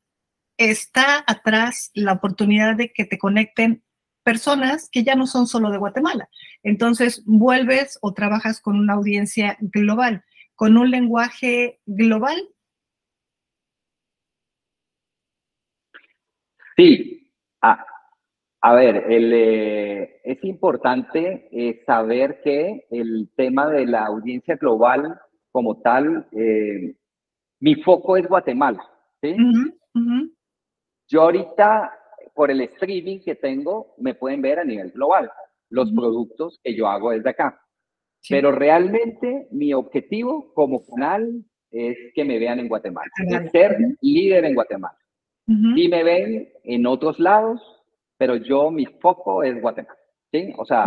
está 0.57 1.23
atrás 1.27 1.91
la 1.93 2.13
oportunidad 2.13 2.75
de 2.75 2.91
que 2.91 3.05
te 3.05 3.19
conecten 3.19 3.83
personas 4.23 4.89
que 4.91 5.03
ya 5.03 5.13
no 5.13 5.27
son 5.27 5.45
solo 5.45 5.69
de 5.69 5.77
Guatemala. 5.77 6.29
Entonces, 6.63 7.21
vuelves 7.27 7.99
o 8.01 8.15
trabajas 8.15 8.59
con 8.59 8.79
una 8.79 8.93
audiencia 8.93 9.55
global 9.61 10.23
con 10.55 10.77
un 10.77 10.89
lenguaje 10.89 11.79
global? 11.85 12.37
Sí. 16.75 17.31
a 17.61 18.73
ver, 18.73 19.05
eh, 19.09 20.21
es 20.23 20.43
importante 20.43 21.47
eh, 21.51 21.83
saber 21.85 22.41
que 22.41 22.87
el 22.89 23.29
tema 23.35 23.67
de 23.69 23.85
la 23.85 24.05
audiencia 24.05 24.55
global 24.55 25.19
como 25.51 25.81
tal, 25.81 26.27
eh, 26.31 26.95
mi 27.59 27.75
foco 27.75 28.17
es 28.17 28.27
Guatemala. 28.27 28.83
¿sí? 29.21 29.35
Yo 31.07 31.21
ahorita, 31.21 31.93
por 32.33 32.49
el 32.49 32.61
streaming 32.61 33.19
que 33.19 33.35
tengo, 33.35 33.93
me 33.97 34.15
pueden 34.15 34.41
ver 34.41 34.59
a 34.59 34.65
nivel 34.65 34.91
global 34.91 35.29
los 35.69 35.91
productos 35.91 36.59
que 36.63 36.75
yo 36.75 36.87
hago 36.87 37.11
desde 37.11 37.29
acá. 37.29 37.62
Pero 38.29 38.51
realmente 38.51 39.47
mi 39.51 39.73
objetivo 39.73 40.53
como 40.53 40.85
canal 40.85 41.43
es 41.71 41.97
que 42.13 42.23
me 42.23 42.39
vean 42.39 42.59
en 42.59 42.69
Guatemala, 42.69 43.09
ser 43.51 43.77
líder 44.01 44.45
en 44.45 44.55
Guatemala. 44.55 44.97
Y 45.45 45.89
me 45.89 46.03
ven 46.03 46.49
en 46.63 46.87
otros 46.87 47.19
lados, 47.19 47.61
pero 48.17 48.37
yo 48.37 48.71
mi 48.71 48.85
foco 48.85 49.43
es 49.43 49.59
Guatemala. 49.59 49.99
¿sí? 50.31 50.53
O 50.57 50.65
sea, 50.65 50.85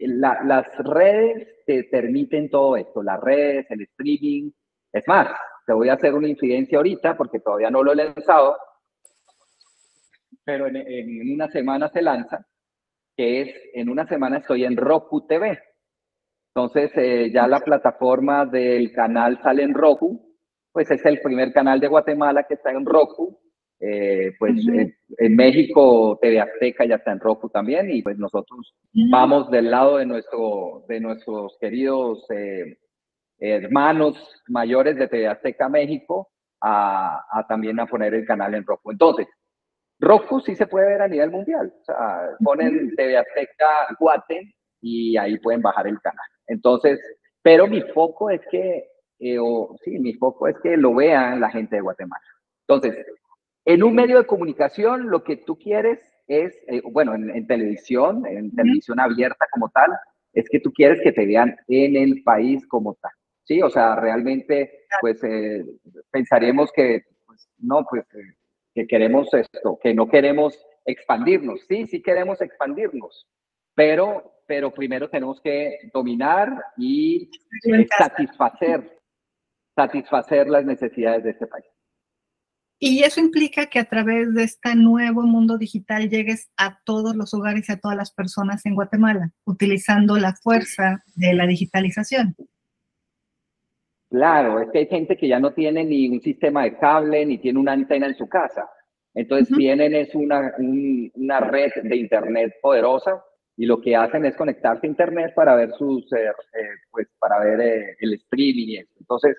las 0.00 0.66
redes 0.78 1.48
te 1.66 1.84
permiten 1.84 2.50
todo 2.50 2.76
esto, 2.76 3.02
las 3.02 3.20
redes, 3.20 3.66
el 3.70 3.82
streaming. 3.82 4.50
Es 4.92 5.06
más, 5.06 5.28
te 5.66 5.72
voy 5.72 5.88
a 5.88 5.94
hacer 5.94 6.14
una 6.14 6.28
incidencia 6.28 6.78
ahorita 6.78 7.16
porque 7.16 7.40
todavía 7.40 7.70
no 7.70 7.82
lo 7.82 7.92
he 7.92 7.96
lanzado, 7.96 8.56
pero 10.44 10.66
en, 10.66 10.76
en 10.76 11.32
una 11.32 11.48
semana 11.48 11.88
se 11.88 12.02
lanza, 12.02 12.46
que 13.16 13.42
es, 13.42 13.54
en 13.74 13.88
una 13.88 14.06
semana 14.06 14.38
estoy 14.38 14.64
en 14.64 14.76
Roku 14.76 15.26
TV. 15.26 15.58
Entonces, 16.56 16.90
eh, 16.96 17.30
ya 17.30 17.46
la 17.46 17.60
plataforma 17.60 18.46
del 18.46 18.90
canal 18.92 19.38
sale 19.42 19.62
en 19.62 19.74
Roku, 19.74 20.34
pues 20.72 20.90
es 20.90 21.04
el 21.04 21.20
primer 21.20 21.52
canal 21.52 21.78
de 21.80 21.86
Guatemala 21.86 22.44
que 22.44 22.54
está 22.54 22.70
en 22.70 22.86
Roku. 22.86 23.38
Eh, 23.78 24.32
pues 24.38 24.54
en, 25.18 25.36
México 25.36 26.18
TV 26.18 26.40
Azteca 26.40 26.86
ya 26.86 26.94
está 26.94 27.12
en 27.12 27.20
Roku 27.20 27.50
también 27.50 27.90
y 27.90 28.00
pues 28.00 28.16
nosotros 28.16 28.74
vamos 29.10 29.50
del 29.50 29.70
lado 29.70 29.98
de, 29.98 30.06
nuestro, 30.06 30.86
de 30.88 30.98
nuestros 30.98 31.58
queridos 31.60 32.24
eh, 32.30 32.78
hermanos 33.38 34.16
mayores 34.48 34.96
de 34.96 35.08
TV 35.08 35.28
Azteca 35.28 35.68
México 35.68 36.30
a, 36.62 37.22
a, 37.32 37.46
también 37.46 37.78
a 37.80 37.86
poner 37.86 38.14
el 38.14 38.24
canal 38.24 38.54
en 38.54 38.64
Roku. 38.64 38.92
Entonces, 38.92 39.26
Roku 40.00 40.40
sí 40.40 40.56
se 40.56 40.66
puede 40.66 40.88
ver 40.88 41.02
a 41.02 41.08
nivel 41.08 41.30
mundial. 41.30 41.70
O 41.82 41.84
sea, 41.84 42.30
ponen 42.42 42.96
TV 42.96 43.18
Azteca 43.18 43.94
Guate 44.00 44.54
y 44.80 45.18
ahí 45.18 45.38
pueden 45.38 45.60
bajar 45.60 45.86
el 45.86 46.00
canal. 46.00 46.26
Entonces, 46.46 47.00
pero 47.42 47.66
mi 47.66 47.80
foco 47.80 48.30
es 48.30 48.40
que, 48.50 48.88
eh, 49.20 49.38
sí, 49.84 49.98
mi 49.98 50.14
foco 50.14 50.48
es 50.48 50.56
que 50.62 50.76
lo 50.76 50.94
vean 50.94 51.40
la 51.40 51.50
gente 51.50 51.76
de 51.76 51.82
Guatemala. 51.82 52.22
Entonces, 52.68 53.06
en 53.64 53.82
un 53.82 53.94
medio 53.94 54.18
de 54.18 54.26
comunicación, 54.26 55.10
lo 55.10 55.22
que 55.22 55.36
tú 55.36 55.58
quieres 55.58 56.00
es, 56.26 56.56
eh, 56.68 56.82
bueno, 56.90 57.14
en, 57.14 57.46
televisión, 57.46 58.26
en 58.26 58.54
televisión 58.54 59.00
abierta 59.00 59.46
como 59.52 59.68
tal, 59.70 59.90
es 60.32 60.48
que 60.48 60.60
tú 60.60 60.72
quieres 60.72 61.00
que 61.02 61.12
te 61.12 61.26
vean 61.26 61.56
en 61.68 61.96
el 61.96 62.22
país 62.22 62.66
como 62.66 62.94
tal. 62.94 63.12
Sí, 63.44 63.62
o 63.62 63.70
sea, 63.70 63.96
realmente, 63.96 64.86
pues, 65.00 65.22
eh, 65.22 65.64
pensaremos 66.10 66.72
que, 66.72 67.02
pues, 67.26 67.48
no, 67.58 67.86
pues, 67.88 68.04
que 68.74 68.86
queremos 68.86 69.32
esto, 69.32 69.78
que 69.82 69.94
no 69.94 70.08
queremos 70.08 70.58
expandirnos. 70.84 71.60
Sí, 71.68 71.86
sí 71.86 72.02
queremos 72.02 72.40
expandirnos, 72.40 73.26
pero 73.76 74.36
pero 74.46 74.72
primero 74.72 75.08
tenemos 75.10 75.40
que 75.40 75.90
dominar 75.92 76.62
y 76.76 77.30
satisfacer, 77.98 79.00
satisfacer 79.74 80.48
las 80.48 80.64
necesidades 80.64 81.24
de 81.24 81.30
este 81.30 81.46
país. 81.46 81.66
Y 82.78 83.02
eso 83.02 83.20
implica 83.20 83.66
que 83.66 83.78
a 83.78 83.86
través 83.86 84.34
de 84.34 84.44
este 84.44 84.74
nuevo 84.74 85.22
mundo 85.22 85.56
digital 85.56 86.10
llegues 86.10 86.50
a 86.58 86.78
todos 86.84 87.16
los 87.16 87.32
hogares 87.32 87.68
y 87.68 87.72
a 87.72 87.80
todas 87.80 87.96
las 87.96 88.12
personas 88.12 88.66
en 88.66 88.74
Guatemala, 88.74 89.32
utilizando 89.44 90.18
la 90.18 90.34
fuerza 90.34 91.02
de 91.14 91.32
la 91.32 91.46
digitalización. 91.46 92.36
Claro, 94.10 94.60
es 94.60 94.70
que 94.70 94.80
hay 94.80 94.86
gente 94.86 95.16
que 95.16 95.26
ya 95.26 95.40
no 95.40 95.52
tiene 95.52 95.84
ni 95.84 96.08
un 96.08 96.20
sistema 96.20 96.64
de 96.64 96.76
cable, 96.76 97.24
ni 97.24 97.38
tiene 97.38 97.58
una 97.58 97.72
antena 97.72 98.06
en 98.06 98.16
su 98.16 98.28
casa. 98.28 98.68
Entonces 99.14 99.56
tienen 99.56 99.94
es 99.94 100.14
una, 100.14 100.52
una 100.58 101.40
red 101.40 101.72
de 101.82 101.96
internet 101.96 102.54
poderosa 102.60 103.24
y 103.56 103.64
lo 103.64 103.80
que 103.80 103.96
hacen 103.96 104.24
es 104.26 104.36
conectarse 104.36 104.86
a 104.86 104.90
internet 104.90 105.32
para 105.34 105.54
ver 105.54 105.72
sus, 105.78 106.04
eh, 106.12 106.26
eh, 106.26 106.68
pues 106.90 107.08
para 107.18 107.38
ver 107.40 107.60
eh, 107.60 107.96
el 108.00 108.14
streaming 108.14 108.68
y 108.68 108.76
eso. 108.78 108.92
Entonces, 109.00 109.36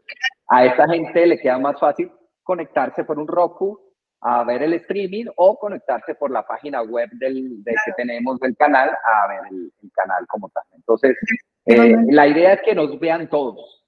a 0.50 0.66
esta 0.66 0.88
gente 0.90 1.26
le 1.26 1.40
queda 1.40 1.60
más 1.60 1.80
fácil 1.80 2.12
conectarse 2.44 3.04
por 3.04 3.20
un 3.20 3.28
Roku 3.28 3.80
a 4.22 4.44
ver 4.44 4.64
el 4.64 4.74
streaming 4.74 5.26
o 5.36 5.60
conectarse 5.60 6.16
por 6.16 6.32
la 6.32 6.46
página 6.46 6.82
web 6.82 7.10
del, 7.14 7.62
que 7.64 7.92
tenemos 7.96 8.40
del 8.40 8.56
canal 8.58 8.90
a 8.90 9.28
ver 9.28 9.42
el, 9.52 9.72
canal 9.94 10.26
como 10.28 10.50
tal. 10.50 10.64
Entonces, 10.76 11.16
la 11.66 12.28
idea 12.28 12.54
es 12.54 12.62
que 12.64 12.74
nos 12.74 13.00
vean 13.00 13.30
todos. 13.30 13.86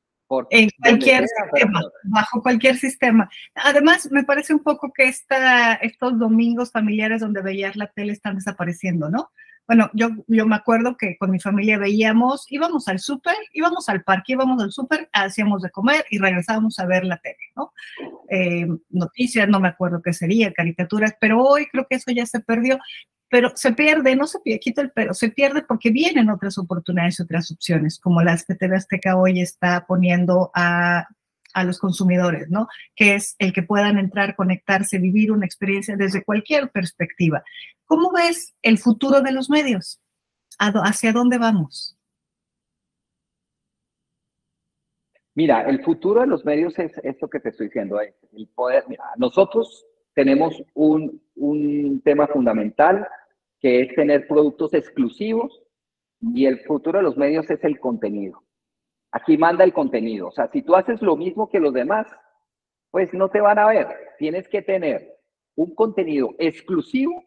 en 0.51 0.69
cualquier 0.83 1.25
sistema, 1.27 1.79
bajo 2.03 2.43
cualquier 2.43 2.75
sistema. 2.75 3.29
Además, 3.55 4.11
me 4.11 4.23
parece 4.23 4.53
un 4.53 4.61
poco 4.61 4.91
que 4.93 5.05
esta, 5.05 5.73
estos 5.75 6.19
domingos 6.19 6.71
familiares 6.71 7.21
donde 7.21 7.41
veías 7.41 7.75
la 7.75 7.87
tele 7.87 8.13
están 8.13 8.35
desapareciendo, 8.35 9.09
¿no? 9.09 9.31
Bueno, 9.69 9.87
yo, 9.93 10.09
yo 10.25 10.47
me 10.47 10.55
acuerdo 10.55 10.97
que 10.97 11.15
con 11.19 11.29
mi 11.29 11.39
familia 11.39 11.77
veíamos, 11.77 12.47
íbamos 12.49 12.87
al 12.87 12.97
súper, 12.97 13.35
íbamos 13.53 13.87
al 13.87 14.03
parque, 14.03 14.33
íbamos 14.33 14.63
al 14.63 14.71
súper, 14.71 15.07
hacíamos 15.13 15.61
de 15.61 15.69
comer 15.69 16.03
y 16.09 16.17
regresábamos 16.17 16.79
a 16.79 16.87
ver 16.87 17.05
la 17.05 17.17
tele, 17.17 17.37
¿no? 17.55 17.71
Eh, 18.31 18.65
noticias, 18.89 19.47
no 19.47 19.59
me 19.59 19.67
acuerdo 19.67 20.01
qué 20.01 20.11
sería, 20.11 20.51
caricaturas, 20.53 21.13
pero 21.21 21.43
hoy 21.43 21.67
creo 21.67 21.85
que 21.87 21.97
eso 21.97 22.09
ya 22.09 22.25
se 22.25 22.39
perdió, 22.39 22.79
pero 23.29 23.51
se 23.53 23.71
pierde, 23.73 24.15
no 24.15 24.25
se 24.25 24.39
pierde, 24.39 24.81
el 24.81 24.89
pero, 24.89 25.13
se 25.13 25.29
pierde 25.29 25.61
porque 25.61 25.91
vienen 25.91 26.31
otras 26.31 26.57
oportunidades, 26.57 27.19
otras 27.19 27.51
opciones, 27.51 27.99
como 27.99 28.23
las 28.23 28.45
que 28.45 28.55
TV 28.55 28.75
Azteca 28.75 29.17
hoy 29.17 29.39
está 29.39 29.85
poniendo 29.85 30.49
a 30.55 31.07
a 31.53 31.63
los 31.63 31.79
consumidores, 31.79 32.49
¿no? 32.49 32.67
Que 32.95 33.15
es 33.15 33.35
el 33.39 33.53
que 33.53 33.63
puedan 33.63 33.97
entrar, 33.97 34.35
conectarse, 34.35 34.99
vivir 34.99 35.31
una 35.31 35.45
experiencia 35.45 35.95
desde 35.95 36.23
cualquier 36.23 36.69
perspectiva. 36.71 37.43
¿Cómo 37.85 38.11
ves 38.11 38.55
el 38.61 38.77
futuro 38.77 39.21
de 39.21 39.31
los 39.31 39.49
medios? 39.49 39.99
¿Hacia 40.57 41.13
dónde 41.13 41.37
vamos? 41.37 41.97
Mira, 45.35 45.61
el 45.61 45.83
futuro 45.83 46.21
de 46.21 46.27
los 46.27 46.43
medios 46.43 46.77
es 46.79 46.91
esto 47.03 47.29
que 47.29 47.39
te 47.39 47.49
estoy 47.49 47.67
diciendo. 47.67 47.97
Poder, 48.55 48.83
nosotros 49.17 49.85
tenemos 50.13 50.61
un, 50.73 51.21
un 51.35 52.01
tema 52.01 52.27
fundamental 52.27 53.07
que 53.59 53.81
es 53.81 53.95
tener 53.95 54.27
productos 54.27 54.73
exclusivos 54.73 55.61
y 56.21 56.45
el 56.45 56.59
futuro 56.65 56.99
de 56.99 57.03
los 57.03 57.17
medios 57.17 57.49
es 57.49 57.63
el 57.63 57.79
contenido. 57.79 58.43
Aquí 59.11 59.37
manda 59.37 59.63
el 59.63 59.73
contenido. 59.73 60.27
O 60.27 60.31
sea, 60.31 60.47
si 60.51 60.61
tú 60.61 60.75
haces 60.75 61.01
lo 61.01 61.15
mismo 61.15 61.49
que 61.49 61.59
los 61.59 61.73
demás, 61.73 62.07
pues 62.91 63.13
no 63.13 63.29
te 63.29 63.41
van 63.41 63.59
a 63.59 63.67
ver. 63.67 63.87
Tienes 64.17 64.47
que 64.47 64.61
tener 64.61 65.15
un 65.55 65.73
contenido 65.75 66.35
exclusivo 66.37 67.23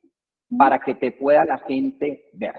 para 0.56 0.78
que 0.80 0.94
te 0.94 1.12
pueda 1.12 1.44
la 1.44 1.58
gente 1.58 2.28
ver. 2.34 2.54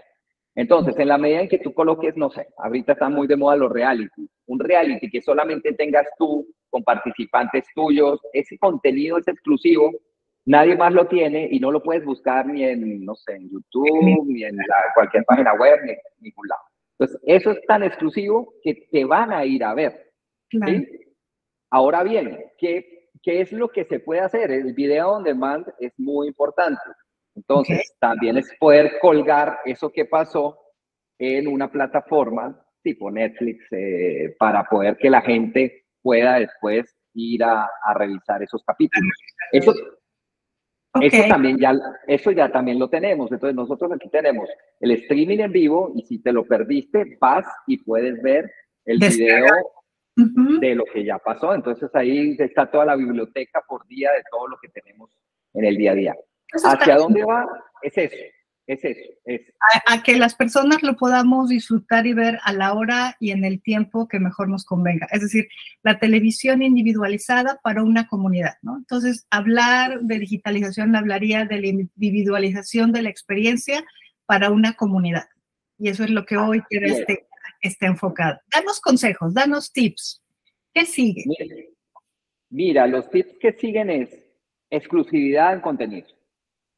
Entonces, 0.55 0.97
en 0.99 1.07
la 1.07 1.17
medida 1.17 1.41
en 1.41 1.49
que 1.49 1.59
tú 1.59 1.73
coloques, 1.73 2.15
no 2.15 2.29
sé, 2.29 2.47
ahorita 2.57 2.93
están 2.93 3.13
muy 3.13 3.27
de 3.27 3.35
moda 3.35 3.55
los 3.55 3.71
reality, 3.71 4.29
un 4.45 4.59
reality 4.59 5.09
que 5.09 5.21
solamente 5.21 5.73
tengas 5.73 6.05
tú 6.17 6.47
con 6.69 6.83
participantes 6.83 7.65
tuyos, 7.73 8.19
ese 8.33 8.57
contenido 8.59 9.17
es 9.17 9.27
exclusivo, 9.27 9.91
Nadie 10.45 10.75
más 10.75 10.91
lo 10.91 11.07
tiene 11.07 11.47
y 11.49 11.59
no 11.59 11.71
lo 11.71 11.81
puedes 11.81 12.03
buscar 12.03 12.45
ni 12.45 12.65
en, 12.65 13.05
no 13.05 13.15
sé, 13.15 13.33
en 13.33 13.49
YouTube, 13.49 14.25
ni 14.25 14.43
en 14.43 14.57
cualquier 14.93 15.23
página 15.23 15.53
web, 15.53 15.79
ni 15.85 15.91
en 15.91 15.97
ningún 16.19 16.47
lado. 16.49 16.61
Entonces, 16.97 17.21
eso 17.25 17.51
es 17.51 17.61
tan 17.67 17.83
exclusivo 17.83 18.53
que 18.61 18.87
te 18.91 19.05
van 19.05 19.31
a 19.31 19.45
ir 19.45 19.63
a 19.63 19.73
ver. 19.73 20.11
Ahora 21.71 22.03
bien, 22.03 22.39
¿qué, 22.57 23.09
¿qué 23.21 23.41
es 23.41 23.51
lo 23.51 23.69
que 23.69 23.85
se 23.85 23.99
puede 23.99 24.21
hacer? 24.21 24.51
El 24.51 24.73
video 24.73 25.11
on 25.11 25.23
demand 25.23 25.67
es 25.79 25.91
muy 25.97 26.27
importante. 26.27 26.81
Entonces, 27.35 27.93
también 27.99 28.37
es 28.37 28.51
poder 28.59 28.99
colgar 29.01 29.59
eso 29.65 29.91
que 29.91 30.05
pasó 30.05 30.59
en 31.17 31.47
una 31.47 31.71
plataforma 31.71 32.59
tipo 32.83 33.09
Netflix 33.09 33.65
eh, 33.71 34.35
para 34.37 34.65
poder 34.65 34.97
que 34.97 35.09
la 35.09 35.21
gente 35.21 35.85
pueda 36.01 36.37
después 36.39 36.95
ir 37.13 37.43
a, 37.43 37.63
a 37.63 37.93
revisar 37.95 38.43
esos 38.43 38.61
capítulos. 38.63 39.13
Eso, 39.51 39.73
eso 41.01 41.23
también 41.27 41.57
ya, 41.57 41.73
eso 42.07 42.31
ya 42.31 42.51
también 42.51 42.79
lo 42.79 42.89
tenemos. 42.89 43.31
Entonces 43.31 43.55
nosotros 43.55 43.91
aquí 43.91 44.09
tenemos 44.09 44.49
el 44.79 44.91
streaming 44.91 45.39
en 45.39 45.51
vivo 45.51 45.91
y 45.95 46.03
si 46.03 46.19
te 46.19 46.31
lo 46.31 46.45
perdiste, 46.45 47.17
vas 47.19 47.45
y 47.67 47.77
puedes 47.77 48.21
ver 48.21 48.51
el 48.85 48.99
video 48.99 49.45
de 50.15 50.75
lo 50.75 50.83
que 50.85 51.03
ya 51.03 51.17
pasó. 51.17 51.53
Entonces 51.53 51.89
ahí 51.95 52.35
está 52.39 52.69
toda 52.69 52.85
la 52.85 52.95
biblioteca 52.95 53.63
por 53.67 53.85
día 53.87 54.11
de 54.11 54.23
todo 54.29 54.47
lo 54.47 54.57
que 54.61 54.69
tenemos 54.69 55.17
en 55.53 55.65
el 55.65 55.77
día 55.77 55.91
a 55.91 55.95
día. 55.95 56.15
¿Hacia 56.63 56.97
dónde 56.97 57.23
va? 57.23 57.47
Es 57.81 57.97
eso. 57.97 58.15
Es 58.65 58.83
eso. 58.85 59.11
Es. 59.25 59.41
A, 59.87 60.03
que 60.03 60.15
las 60.15 60.35
personas 60.35 60.83
lo 60.83 60.95
podamos 60.95 61.49
disfrutar 61.49 62.07
y 62.07 62.13
ver 62.13 62.39
a 62.43 62.53
la 62.53 62.73
hora 62.73 63.17
y 63.19 63.31
en 63.31 63.43
el 63.43 63.61
tiempo 63.61 64.07
que 64.07 64.19
mejor 64.19 64.47
nos 64.47 64.63
convenga. 64.63 65.07
Es 65.11 65.21
decir, 65.21 65.49
la 65.81 65.99
televisión 65.99 66.61
individualizada 66.61 67.59
para 67.61 67.83
una 67.83 68.07
comunidad, 68.07 68.55
¿no? 68.61 68.77
Entonces, 68.77 69.27
hablar 69.29 69.99
de 70.01 70.19
digitalización 70.19 70.95
hablaría 70.95 71.45
de 71.45 71.59
la 71.59 71.67
individualización 71.67 72.93
de 72.93 73.01
la 73.01 73.09
experiencia 73.09 73.83
para 74.25 74.49
una 74.49 74.73
comunidad. 74.73 75.27
Y 75.77 75.89
eso 75.89 76.05
es 76.05 76.09
lo 76.09 76.25
que 76.25 76.37
hoy 76.37 76.61
quiero 76.69 76.87
este, 76.87 77.27
esté 77.61 77.87
enfocado. 77.87 78.39
Danos 78.53 78.79
consejos, 78.79 79.33
danos 79.33 79.73
tips. 79.73 80.21
¿Qué 80.73 80.85
sigue? 80.85 81.25
Mira, 82.49 82.87
los 82.87 83.09
tips 83.09 83.37
que 83.41 83.51
siguen 83.53 83.89
es 83.89 84.09
exclusividad 84.69 85.53
en 85.53 85.59
contenido. 85.59 86.07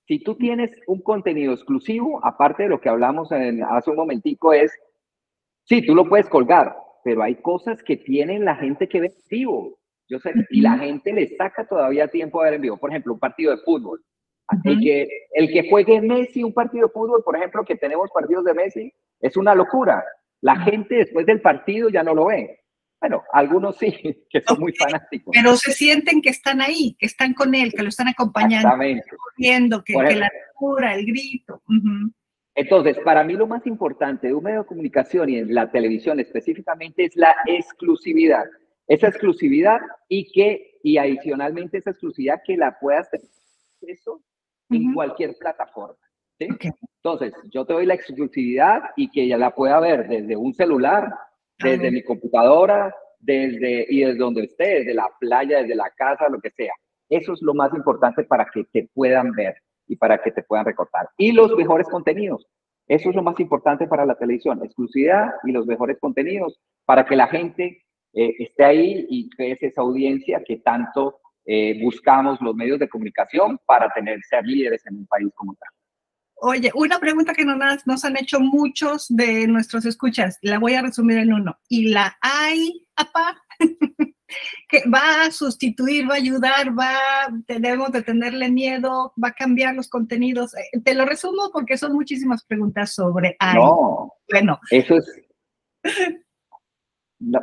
Si 0.08 0.20
tú 0.20 0.36
tienes 0.36 0.72
un 0.88 1.02
contenido 1.02 1.54
exclusivo, 1.54 2.24
aparte 2.24 2.64
de 2.64 2.70
lo 2.70 2.80
que 2.80 2.90
hablamos 2.90 3.32
en, 3.32 3.64
hace 3.64 3.90
un 3.90 3.98
momentico, 3.98 4.54
es, 4.54 4.72
sí, 5.64 5.86
tú 5.86 5.96
lo 5.96 6.08
puedes 6.08 6.30
colgar, 6.30 6.76
pero 7.04 7.24
hay 7.24 7.36
cosas 7.36 7.82
que 7.82 7.98
tienen 7.98 8.46
la 8.46 8.56
gente 8.56 8.88
que 8.88 9.02
ve 9.02 9.08
en 9.08 9.14
vivo. 9.30 9.80
Yo 10.08 10.20
sé, 10.20 10.34
y 10.52 10.62
la 10.62 10.78
gente 10.78 11.12
le 11.12 11.28
saca 11.36 11.68
todavía 11.68 12.08
tiempo 12.08 12.40
a 12.40 12.46
ver 12.46 12.54
en 12.56 12.62
vivo. 12.62 12.78
Por 12.78 12.92
ejemplo, 12.92 13.14
un 13.14 13.20
partido 13.20 13.52
de 13.52 13.64
fútbol. 13.64 14.04
el, 14.64 14.80
que, 14.80 15.08
el 15.34 15.52
que 15.52 15.68
juegue 15.68 16.00
Messi 16.02 16.44
un 16.44 16.54
partido 16.54 16.88
de 16.88 16.94
fútbol, 16.94 17.24
por 17.24 17.36
ejemplo, 17.36 17.66
que 17.66 17.76
tenemos 17.76 18.12
partidos 18.14 18.46
de 18.46 18.54
Messi, 18.54 18.94
es 19.20 19.36
una 19.36 19.56
locura. 19.56 20.04
La 20.42 20.58
gente 20.58 20.96
después 20.96 21.26
del 21.26 21.42
partido 21.42 21.90
ya 21.90 22.04
no 22.04 22.14
lo 22.14 22.26
ve. 22.26 22.60
Bueno, 23.00 23.24
algunos 23.34 23.78
sí, 23.78 23.92
que 24.30 24.42
son 24.42 24.60
muy 24.60 24.74
fanáticos. 24.74 25.32
Pero 25.34 25.56
se 25.56 25.72
sienten 25.74 26.22
que 26.22 26.30
están 26.30 26.62
ahí, 26.62 26.96
que 27.00 27.06
están 27.06 27.34
con 27.34 27.54
él, 27.56 27.74
que 27.74 27.84
lo 27.84 27.90
están 27.90 28.08
acompañando, 28.08 28.70
corriendo, 28.70 29.84
que, 29.84 29.94
que, 29.94 30.16
la 30.16 30.30
locura, 30.50 30.96
el 30.96 31.06
grito. 31.06 31.62
Entonces, 32.56 32.98
para 33.04 33.24
mí 33.24 33.34
lo 33.34 33.48
más 33.48 33.68
importante 33.68 34.28
de 34.28 34.34
un 34.34 34.44
medio 34.44 34.62
de 34.62 34.68
comunicación 34.68 35.30
y 35.30 35.38
en 35.40 35.54
la 35.54 35.70
televisión 35.70 36.20
específicamente 36.20 37.04
es 37.04 37.16
la 37.16 37.36
exclusividad. 37.46 38.46
Esa 38.88 39.08
exclusividad 39.08 39.82
y 40.08 40.32
que, 40.32 40.80
y 40.84 40.98
adicionalmente 40.98 41.80
esa 41.80 41.90
exclusividad 41.90 42.42
que 42.46 42.56
la 42.56 42.78
puedas 42.80 43.10
tener 43.10 43.28
eso 43.82 44.22
en 44.70 44.94
cualquier 44.94 45.36
plataforma. 45.38 45.98
Entonces, 46.40 47.34
yo 47.52 47.66
te 47.66 47.74
doy 47.74 47.86
la 47.86 47.94
exclusividad 47.94 48.82
y 48.96 49.10
que 49.10 49.24
ella 49.24 49.38
la 49.38 49.54
pueda 49.54 49.80
ver 49.80 50.08
desde 50.08 50.36
un 50.36 50.54
celular, 50.54 51.14
desde 51.60 51.92
mi 51.92 52.04
computadora, 52.04 52.94
desde 53.20 53.86
y 53.90 54.02
desde 54.02 54.20
donde 54.20 54.44
esté, 54.44 54.80
desde 54.80 54.94
la 54.94 55.10
playa, 55.20 55.62
desde 55.62 55.76
la 55.76 55.90
casa, 55.96 56.30
lo 56.30 56.40
que 56.40 56.52
sea. 56.52 56.74
Eso 57.10 57.34
es 57.34 57.42
lo 57.42 57.54
más 57.54 57.74
importante 57.74 58.24
para 58.24 58.46
que 58.46 58.64
te 58.66 58.90
puedan 58.94 59.32
ver 59.32 59.56
y 59.88 59.96
para 59.96 60.22
que 60.22 60.32
te 60.32 60.44
puedan 60.44 60.66
recortar. 60.66 61.10
Y 61.18 61.32
los 61.32 61.56
mejores 61.56 61.88
contenidos. 61.88 62.46
Eso 62.88 63.10
es 63.10 63.16
lo 63.16 63.24
más 63.24 63.40
importante 63.40 63.88
para 63.88 64.06
la 64.06 64.16
televisión, 64.16 64.64
exclusividad 64.64 65.32
y 65.44 65.52
los 65.52 65.66
mejores 65.66 65.98
contenidos 66.00 66.60
para 66.86 67.06
que 67.06 67.16
la 67.16 67.28
gente 67.28 67.84
eh, 68.14 68.36
esté 68.40 68.64
ahí 68.64 69.06
y 69.10 69.30
crece 69.30 69.68
esa 69.68 69.82
audiencia 69.82 70.44
que 70.46 70.58
tanto 70.58 71.20
eh, 71.46 71.80
buscamos 71.84 72.40
los 72.42 72.56
medios 72.56 72.80
de 72.80 72.88
comunicación 72.88 73.60
para 73.66 73.90
tener, 73.90 74.20
ser 74.24 74.46
líderes 74.46 74.86
en 74.86 74.98
un 74.98 75.08
país 75.08 75.32
como 75.36 75.56
tal. 75.56 75.70
Oye, 76.48 76.70
una 76.76 77.00
pregunta 77.00 77.34
que 77.34 77.44
nos, 77.44 77.58
nos 77.88 78.06
han 78.06 78.18
hecho 78.18 78.40
muchos 78.40 79.08
de 79.10 79.48
nuestros 79.48 79.84
escuchas, 79.88 80.38
la 80.44 80.60
voy 80.60 80.76
a 80.76 80.84
resumir 80.84 81.18
en 81.18 81.34
uno. 81.34 81.58
¿Y 81.68 81.90
la 81.90 82.16
hay, 82.22 82.86
apa? 82.96 83.42
que 84.70 84.84
va 84.88 85.24
a 85.24 85.32
sustituir, 85.32 86.08
va 86.08 86.14
a 86.14 86.18
ayudar, 86.18 86.78
va, 86.78 86.94
tenemos 87.48 87.92
de 87.92 88.04
tenerle 88.04 88.52
miedo, 88.52 89.12
va 89.22 89.30
a 89.30 89.34
cambiar 89.34 89.74
los 89.74 89.90
contenidos. 89.90 90.54
Eh, 90.54 90.82
te 90.82 90.94
lo 90.94 91.06
resumo 91.06 91.50
porque 91.52 91.78
son 91.78 91.94
muchísimas 91.94 92.46
preguntas 92.46 92.94
sobre 92.94 93.36
AI. 93.40 93.56
No, 93.56 94.14
bueno. 94.30 94.60
Eso 94.70 94.98
es... 94.98 95.06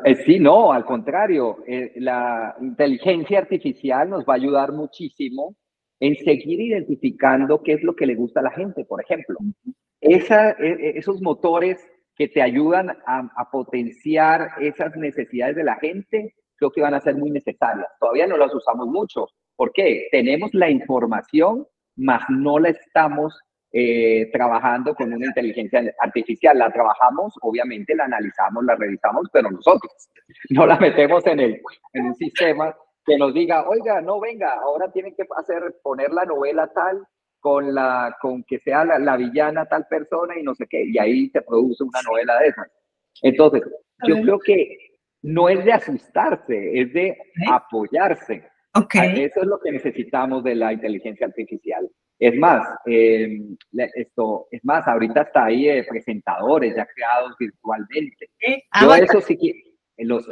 Eh, 0.04 0.24
sí, 0.24 0.38
no, 0.38 0.72
al 0.72 0.84
contrario, 0.84 1.64
eh, 1.66 1.92
la 1.96 2.54
inteligencia 2.60 3.40
artificial 3.40 4.10
nos 4.10 4.24
va 4.24 4.34
a 4.34 4.36
ayudar 4.36 4.70
muchísimo 4.70 5.56
en 6.02 6.16
seguir 6.16 6.60
identificando 6.60 7.62
qué 7.62 7.74
es 7.74 7.82
lo 7.84 7.94
que 7.94 8.06
le 8.06 8.16
gusta 8.16 8.40
a 8.40 8.42
la 8.42 8.50
gente, 8.50 8.84
por 8.84 9.00
ejemplo. 9.00 9.38
Esa, 10.00 10.50
e, 10.50 10.72
e, 10.72 10.98
esos 10.98 11.22
motores 11.22 11.78
que 12.16 12.26
te 12.26 12.42
ayudan 12.42 12.90
a, 13.06 13.50
potenciar 13.52 14.50
esas 14.60 14.96
necesidades 14.96 15.54
de 15.54 15.62
la 15.62 15.76
gente, 15.76 16.34
creo 16.56 16.72
que 16.72 16.80
van 16.80 16.94
a 16.94 17.00
ser 17.00 17.14
muy 17.14 17.30
necesarias. 17.30 17.86
Todavía 18.00 18.26
no 18.26 18.36
las 18.36 18.52
usamos 18.52 18.88
mucho. 18.88 19.28
¿Por 19.54 19.72
qué? 19.72 20.08
Tenemos 20.10 20.52
la 20.54 20.68
información, 20.68 21.68
mas 21.94 22.22
no 22.28 22.58
la 22.58 22.70
estamos 22.70 23.38
eh, 23.70 24.28
trabajando 24.32 24.96
con 24.96 25.12
una 25.12 25.26
inteligencia 25.26 25.84
artificial. 26.00 26.58
La 26.58 26.72
trabajamos, 26.72 27.32
obviamente 27.42 27.94
la 27.94 28.06
analizamos, 28.06 28.64
la 28.64 28.74
revisamos, 28.74 29.28
pero 29.32 29.52
nosotros 29.52 29.92
no 30.50 30.66
la 30.66 30.80
metemos 30.80 31.24
en, 31.28 31.38
el, 31.38 31.60
en 31.92 32.06
un 32.06 32.14
sistema 32.16 32.74
que 33.04 33.16
nos 33.16 33.34
diga, 33.34 33.68
oiga, 33.68 34.00
no 34.00 34.20
venga, 34.20 34.54
ahora 34.54 34.90
tienen 34.92 35.14
que 35.14 35.26
hacer, 35.36 35.76
poner 35.82 36.10
la 36.10 36.24
novela 36.24 36.68
tal 36.72 37.04
con 37.40 37.74
la, 37.74 38.16
con 38.20 38.44
que 38.44 38.60
sea 38.60 38.84
la, 38.84 39.16
villana 39.16 39.66
tal 39.66 39.86
persona 39.88 40.38
y 40.38 40.42
no 40.42 40.54
sé 40.54 40.66
qué, 40.68 40.84
y 40.84 40.98
ahí 40.98 41.28
se 41.30 41.42
produce 41.42 41.82
una 41.82 42.00
novela 42.02 42.38
de 42.38 42.48
esas. 42.48 42.68
Entonces, 43.20 43.62
yo 44.06 44.22
creo 44.22 44.38
que 44.38 44.76
no 45.22 45.48
es 45.48 45.64
de 45.64 45.72
asustarse, 45.72 46.80
es 46.80 46.92
de 46.92 47.16
apoyarse. 47.50 48.48
Okay. 48.74 49.24
Eso 49.24 49.40
es 49.40 49.46
lo 49.46 49.60
que 49.60 49.72
necesitamos 49.72 50.44
de 50.44 50.54
la 50.54 50.72
inteligencia 50.72 51.26
artificial. 51.26 51.88
Es 52.18 52.36
más, 52.36 52.64
em, 52.86 53.56
esto, 53.94 54.46
es 54.50 54.64
más, 54.64 54.86
ahorita 54.86 55.22
está 55.22 55.46
ahí 55.46 55.68
eh, 55.68 55.84
presentadores 55.88 56.74
ya 56.76 56.86
creados 56.86 57.34
virtualmente. 57.38 58.30
Yo 58.80 58.94
eso 58.94 59.20
sí 59.20 59.36
que 59.36 59.52
los, 60.04 60.28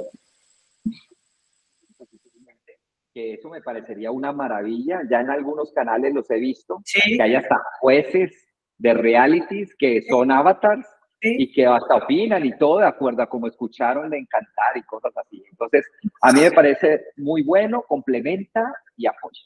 que 3.12 3.34
eso 3.34 3.48
me 3.48 3.60
parecería 3.60 4.10
una 4.10 4.32
maravilla. 4.32 5.02
Ya 5.10 5.20
en 5.20 5.30
algunos 5.30 5.72
canales 5.72 6.14
los 6.14 6.30
he 6.30 6.38
visto, 6.38 6.82
que 6.92 7.22
hay 7.22 7.34
hasta 7.34 7.56
jueces 7.80 8.48
de 8.78 8.94
realities 8.94 9.74
que 9.76 10.02
son 10.08 10.30
avatars 10.30 10.86
y 11.22 11.52
que 11.52 11.66
hasta 11.66 11.96
opinan 11.96 12.46
y 12.46 12.56
todo 12.56 12.78
de 12.78 12.86
acuerdo 12.86 13.22
a 13.22 13.28
como 13.28 13.46
escucharon 13.46 14.08
de 14.10 14.18
encantar 14.18 14.76
y 14.76 14.82
cosas 14.82 15.12
así. 15.16 15.42
Entonces, 15.50 15.86
a 16.22 16.32
mí 16.32 16.40
me 16.40 16.50
parece 16.50 17.06
muy 17.16 17.42
bueno, 17.42 17.82
complementa 17.86 18.72
y 18.96 19.06
apoya. 19.06 19.42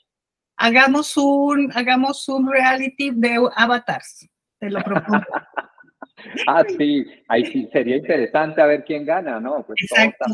Hagamos 0.57 1.17
un, 1.17 1.73
hagamos 1.75 2.29
un 2.29 2.51
reality 2.51 3.11
de 3.11 3.49
avatars, 3.57 4.29
te 4.61 4.71
lo 4.71 4.81
propongo. 4.83 5.19
ah, 6.47 6.63
sí, 6.79 7.05
ahí 7.29 7.45
sí, 7.47 7.69
sería 7.73 7.97
interesante 7.97 8.63
a 8.63 8.67
ver 8.67 8.85
quién 8.85 9.05
gana, 9.05 9.41
¿no? 9.41 9.65
Pues 9.67 9.83
Exacto. 9.83 10.27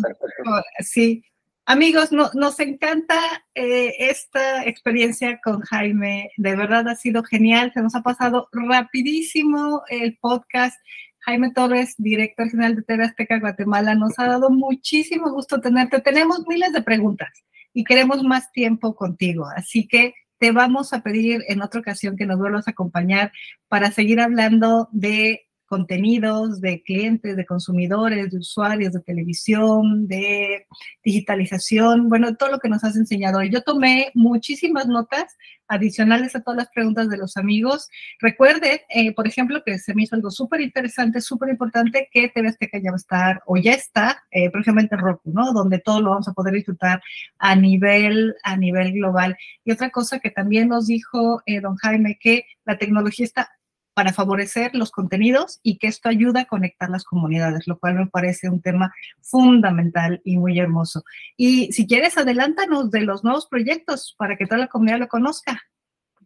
Sí, 0.81 1.25
Amigos, 1.71 2.11
nos 2.11 2.59
encanta 2.59 3.15
eh, 3.55 3.95
esta 4.01 4.65
experiencia 4.65 5.39
con 5.41 5.61
Jaime. 5.61 6.33
De 6.37 6.57
verdad 6.57 6.89
ha 6.89 6.97
sido 6.97 7.23
genial. 7.23 7.71
Se 7.73 7.81
nos 7.81 7.95
ha 7.95 8.03
pasado 8.03 8.49
rapidísimo 8.51 9.85
el 9.89 10.19
podcast. 10.19 10.77
Jaime 11.21 11.53
Torres, 11.53 11.95
director 11.97 12.51
general 12.51 12.75
de 12.75 12.83
TV 12.83 13.05
Azteca 13.05 13.39
Guatemala, 13.39 13.95
nos 13.95 14.19
ha 14.19 14.27
dado 14.27 14.51
muchísimo 14.51 15.31
gusto 15.31 15.61
tenerte. 15.61 16.01
Tenemos 16.01 16.45
miles 16.49 16.73
de 16.73 16.83
preguntas 16.83 17.31
y 17.73 17.85
queremos 17.85 18.25
más 18.25 18.51
tiempo 18.51 18.97
contigo. 18.97 19.47
Así 19.55 19.87
que 19.87 20.15
te 20.39 20.51
vamos 20.51 20.93
a 20.93 21.05
pedir 21.05 21.45
en 21.47 21.63
otra 21.63 21.79
ocasión 21.79 22.17
que 22.17 22.27
nos 22.27 22.41
vuelvas 22.41 22.67
a 22.67 22.73
acompañar 22.73 23.31
para 23.69 23.93
seguir 23.93 24.19
hablando 24.19 24.89
de 24.91 25.49
contenidos, 25.71 26.61
de 26.61 26.83
clientes, 26.83 27.37
de 27.37 27.47
consumidores, 27.47 28.33
de 28.33 28.39
usuarios, 28.39 28.93
de 28.93 29.01
televisión, 29.01 30.09
de 30.09 30.67
digitalización, 31.05 32.09
bueno, 32.09 32.35
todo 32.35 32.51
lo 32.51 32.59
que 32.59 32.69
nos 32.69 32.83
has 32.83 32.97
enseñado. 32.97 33.41
Yo 33.45 33.63
tomé 33.63 34.11
muchísimas 34.15 34.89
notas 34.89 35.37
adicionales 35.69 36.35
a 36.35 36.41
todas 36.41 36.59
las 36.59 36.71
preguntas 36.71 37.09
de 37.09 37.17
los 37.17 37.37
amigos. 37.37 37.89
Recuerde, 38.19 38.83
eh, 38.89 39.15
por 39.15 39.29
ejemplo, 39.29 39.63
que 39.65 39.79
se 39.79 39.95
me 39.95 40.03
hizo 40.03 40.17
algo 40.17 40.33
súper 40.33 40.61
interesante, 40.61 41.21
súper 41.21 41.51
importante, 41.51 42.09
que 42.11 42.29
TV 42.29 42.49
Azteca 42.49 42.81
ya 42.83 42.91
va 42.91 42.97
a 42.97 43.05
estar, 43.05 43.43
o 43.47 43.57
ya 43.57 43.73
está, 43.73 44.25
eh, 44.33 44.51
Roku, 44.91 45.31
¿no? 45.33 45.53
Donde 45.53 45.79
todo 45.79 46.01
lo 46.01 46.11
vamos 46.11 46.27
a 46.27 46.33
poder 46.33 46.55
disfrutar 46.55 47.01
a 47.39 47.55
nivel, 47.55 48.35
a 48.43 48.57
nivel 48.57 48.93
global. 48.93 49.37
Y 49.65 49.71
otra 49.71 49.91
cosa 49.91 50.19
que 50.19 50.31
también 50.31 50.69
nos 50.69 50.89
dijo 50.89 51.43
eh, 51.47 51.61
don 51.61 51.77
Jaime, 51.77 52.19
que 52.21 52.45
la 52.65 52.77
tecnología 52.77 53.25
está 53.25 53.49
para 53.95 54.13
favorecer 54.13 54.75
los 54.75 54.91
contenidos 54.91 55.61
y 55.63 55.79
que 55.79 55.89
esto 55.89 56.09
ayuda 56.09 56.43
a 56.43 56.45
conectar 56.47 56.89
las 56.91 57.05
comunidades, 57.05 57.67
lo 57.67 57.79
cual 57.79 57.95
me 57.97 58.07
parece 58.07 58.49
un 58.49 58.63
tema 58.63 58.93
fundamental 59.21 60.21
y 60.25 60.39
muy 60.39 60.59
hermoso. 60.59 61.03
Y 61.37 61.73
si 61.73 61.87
quieres, 61.87 62.17
adelántanos 62.17 62.91
de 62.91 63.03
los 63.03 63.25
nuevos 63.25 63.47
proyectos 63.47 64.15
para 64.19 64.37
que 64.37 64.47
toda 64.47 64.59
la 64.59 64.69
comunidad 64.69 65.01
lo 65.01 65.09
conozca. 65.09 65.61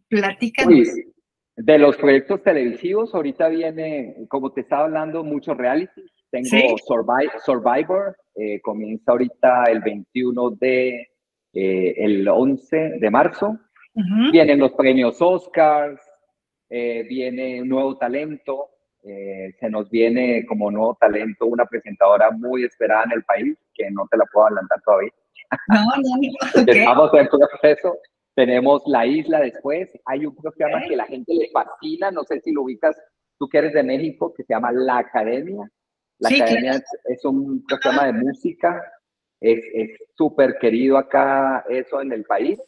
Platícanos. 0.07 0.87
de 1.57 1.79
los 1.79 1.95
proyectos 1.97 2.43
televisivos, 2.43 3.15
ahorita 3.15 3.47
viene, 3.47 4.15
como 4.27 4.51
te 4.51 4.61
estaba 4.61 4.83
hablando, 4.83 5.23
mucho 5.23 5.53
reality. 5.53 6.03
Tengo 6.29 6.75
Survivor, 7.45 8.17
eh, 8.35 8.59
comienza 8.61 9.11
ahorita 9.11 9.63
el 9.65 9.79
21 9.79 10.51
de, 10.51 11.09
eh, 11.53 11.93
el 11.97 12.27
11 12.27 12.97
de 12.99 13.09
marzo. 13.09 13.57
Vienen 14.31 14.59
los 14.59 14.73
premios 14.73 15.21
Oscars, 15.21 16.01
eh, 16.69 17.03
viene 17.03 17.61
un 17.61 17.69
nuevo 17.69 17.97
talento, 17.97 18.69
eh, 19.03 19.53
se 19.59 19.69
nos 19.69 19.89
viene 19.89 20.45
como 20.47 20.71
nuevo 20.71 20.97
talento 20.99 21.45
una 21.45 21.65
presentadora 21.65 22.31
muy 22.31 22.63
esperada 22.63 23.03
en 23.03 23.11
el 23.11 23.23
país, 23.23 23.57
que 23.73 23.89
no 23.91 24.07
te 24.09 24.17
la 24.17 24.25
puedo 24.31 24.47
adelantar 24.47 24.81
todavía. 24.83 25.11
No, 25.67 25.83
no, 25.97 26.65
Estamos 26.67 27.13
en 27.13 27.27
proceso. 27.27 27.97
Tenemos 28.33 28.81
La 28.87 29.05
Isla 29.05 29.39
después. 29.39 29.89
Hay 30.05 30.25
un 30.25 30.35
programa 30.35 30.81
que 30.87 30.95
la 30.95 31.05
gente 31.05 31.33
le 31.33 31.49
fascina, 31.51 32.11
no 32.11 32.23
sé 32.23 32.41
si 32.41 32.51
lo 32.51 32.63
ubicas, 32.63 32.99
tú 33.37 33.47
que 33.47 33.59
eres 33.59 33.73
de 33.73 33.83
México, 33.83 34.33
que 34.33 34.43
se 34.43 34.53
llama 34.53 34.71
La 34.71 34.97
Academia. 34.97 35.69
La 36.19 36.29
Academia 36.29 36.81
es, 37.05 37.25
un 37.25 37.63
programa 37.65 38.07
de 38.07 38.13
música, 38.13 38.81
es 39.39 39.59
súper 40.17 40.57
querido 40.59 40.97
acá 40.97 41.63
eso 41.69 42.01
en 42.01 42.11
el 42.11 42.23
país. 42.23 42.59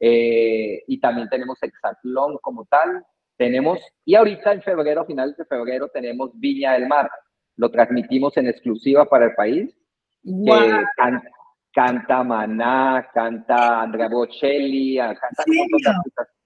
Eh, 0.00 0.82
y 0.86 1.00
también 1.00 1.28
tenemos 1.28 1.62
Exatlón 1.62 2.38
como 2.38 2.66
tal, 2.66 3.04
tenemos, 3.36 3.78
y 4.04 4.14
ahorita 4.14 4.52
en 4.52 4.62
febrero, 4.62 5.04
finales 5.04 5.36
de 5.36 5.44
febrero, 5.44 5.88
tenemos 5.88 6.30
Viña 6.34 6.72
del 6.72 6.88
Mar. 6.88 7.10
Lo 7.56 7.70
transmitimos 7.70 8.36
en 8.36 8.48
exclusiva 8.48 9.04
para 9.06 9.26
el 9.26 9.34
país. 9.34 9.76
canta, 11.72 12.24
Maná, 12.24 13.08
canta 13.12 13.82
Andrea 13.82 14.08
Bocelli, 14.08 14.96
canta 14.96 15.44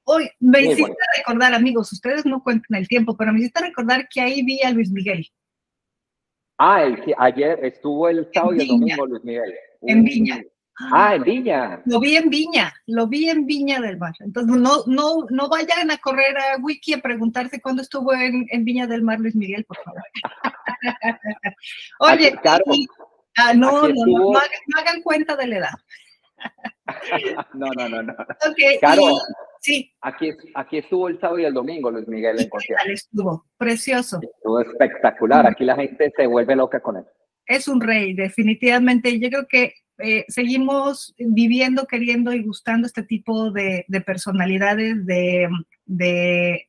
Hoy 0.04 0.28
me 0.40 0.62
hiciste 0.62 0.96
recordar, 1.18 1.54
amigos, 1.54 1.92
ustedes 1.92 2.26
no 2.26 2.42
cuentan 2.42 2.78
el 2.78 2.88
tiempo, 2.88 3.16
pero 3.16 3.32
me 3.32 3.38
hiciste 3.38 3.60
recordar 3.60 4.08
que 4.08 4.20
ahí 4.20 4.42
vi 4.42 4.60
a 4.62 4.72
Luis 4.72 4.90
Miguel. 4.90 5.24
Ah, 6.58 6.84
ayer 7.18 7.64
estuvo 7.64 8.08
el 8.08 8.28
sábado 8.34 8.54
y 8.54 8.62
el 8.62 8.68
domingo 8.68 9.06
Luis 9.06 9.24
Miguel. 9.24 9.54
En 9.82 10.02
Viña. 10.02 10.42
Ah, 10.92 11.14
en 11.14 11.22
Viña. 11.22 11.82
Lo 11.84 12.00
vi 12.00 12.16
en 12.16 12.30
Viña, 12.30 12.72
lo 12.86 13.06
vi 13.06 13.28
en 13.28 13.46
Viña 13.46 13.80
del 13.80 13.98
Mar. 13.98 14.14
Entonces, 14.20 14.56
no, 14.56 14.82
no, 14.86 15.26
no 15.28 15.48
vayan 15.48 15.90
a 15.90 15.98
correr 15.98 16.36
a 16.38 16.56
Wiki 16.60 16.94
a 16.94 16.98
preguntarse 17.00 17.60
cuándo 17.60 17.82
estuvo 17.82 18.12
en, 18.14 18.64
Viña 18.64 18.86
del 18.86 19.02
Mar 19.02 19.20
Luis 19.20 19.36
Miguel, 19.36 19.64
por 19.64 19.76
favor. 19.78 20.02
Oye, 22.00 22.34
ah, 23.36 23.52
no, 23.54 23.88
no, 23.88 24.06
no, 24.06 24.38
hagan, 24.78 25.02
cuenta 25.02 25.36
de 25.36 25.46
la 25.48 25.56
edad. 25.58 25.74
no, 27.54 27.66
no, 27.76 27.88
no, 27.88 28.02
no. 28.02 28.14
Okay, 28.50 28.78
claro, 28.78 29.02
sí. 29.60 29.92
Aquí, 30.00 30.30
aquí 30.54 30.78
estuvo 30.78 31.08
el 31.08 31.20
sábado 31.20 31.40
y 31.40 31.44
el 31.44 31.52
domingo 31.52 31.90
Luis 31.90 32.08
Miguel 32.08 32.40
en 32.40 32.48
concierto. 32.48 32.84
Estuvo 32.86 33.46
precioso. 33.58 34.18
Estuvo 34.22 34.60
espectacular. 34.60 35.46
Aquí 35.46 35.64
la 35.64 35.76
gente 35.76 36.10
se 36.16 36.26
vuelve 36.26 36.56
loca 36.56 36.80
con 36.80 36.96
él. 36.96 37.04
Es 37.44 37.68
un 37.68 37.80
rey, 37.80 38.14
definitivamente. 38.14 39.18
Yo 39.18 39.28
creo 39.28 39.46
que 39.46 39.74
eh, 40.02 40.24
seguimos 40.28 41.14
viviendo, 41.18 41.86
queriendo 41.86 42.32
y 42.32 42.42
gustando 42.42 42.86
este 42.86 43.02
tipo 43.02 43.50
de, 43.50 43.84
personalidades, 44.04 45.04
de, 45.06 45.48
de, 45.86 46.68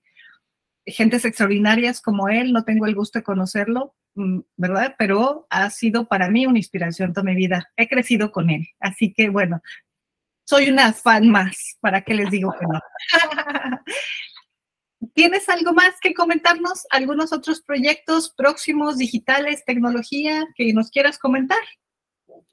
gentes 0.85 1.25
extraordinarias 1.25 2.01
como 2.01 2.29
él. 2.29 2.53
No 2.53 2.63
tengo 2.63 2.85
el 2.85 2.95
gusto 2.95 3.19
de 3.19 3.23
conocerlo, 3.23 3.95
mm, 4.15 4.39
¿verdad? 4.57 4.95
Pero 4.97 5.47
ha 5.49 5.69
sido 5.69 6.07
para 6.07 6.29
mí 6.29 6.45
una 6.45 6.59
inspiración 6.59 7.13
toda 7.13 7.25
mi 7.25 7.35
vida. 7.35 7.71
He 7.77 7.87
crecido 7.87 8.31
con 8.31 8.49
él. 8.49 8.67
Así 8.79 9.13
que 9.13 9.29
bueno, 9.29 9.61
soy 10.45 10.69
una 10.69 10.93
fan 10.93 11.29
más. 11.29 11.77
¿Para 11.79 12.01
qué 12.01 12.13
les 12.13 12.29
digo 12.29 12.53
que 12.59 12.65
no? 12.65 12.79
¿Tienes 15.13 15.49
algo 15.49 15.73
más 15.73 15.95
que 15.99 16.13
comentarnos? 16.13 16.85
¿Algunos 16.89 17.33
otros 17.33 17.61
proyectos 17.61 18.31
próximos, 18.35 18.97
digitales, 18.97 19.65
tecnología 19.65 20.45
que 20.55 20.73
nos 20.73 20.91
quieras 20.91 21.17
comentar? 21.17 21.59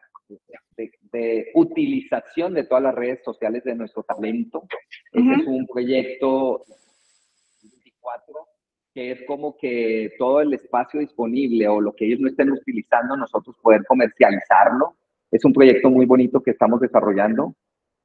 de, 1.12 1.52
utilización 1.56 2.54
de 2.54 2.66
todas 2.66 2.84
las 2.84 2.96
redes 2.96 3.24
sociales 3.24 3.64
de 3.64 3.76
nuestro 3.76 4.04
talento. 4.04 4.64
Este 5.12 5.34
es 5.42 5.48
un 5.48 5.66
proyecto 5.66 6.64
24 7.64 8.48
que 8.94 9.12
es 9.12 9.24
como 9.28 9.56
que 9.56 10.14
todo 10.18 10.42
el 10.42 10.56
espacio 10.56 11.00
disponible 11.00 11.68
o 11.68 11.80
lo 11.80 11.94
que 11.94 12.06
ellos 12.06 12.20
no 12.20 12.30
estén 12.30 12.50
utilizando, 12.52 13.16
nosotros 13.16 13.56
poder 13.62 13.84
comercializarlo. 13.86 14.96
Es 15.30 15.46
un 15.46 15.54
proyecto 15.54 15.92
muy 15.92 16.08
bonito 16.08 16.42
que 16.42 16.50
estamos 16.50 16.82
desarrollando. 16.82 17.54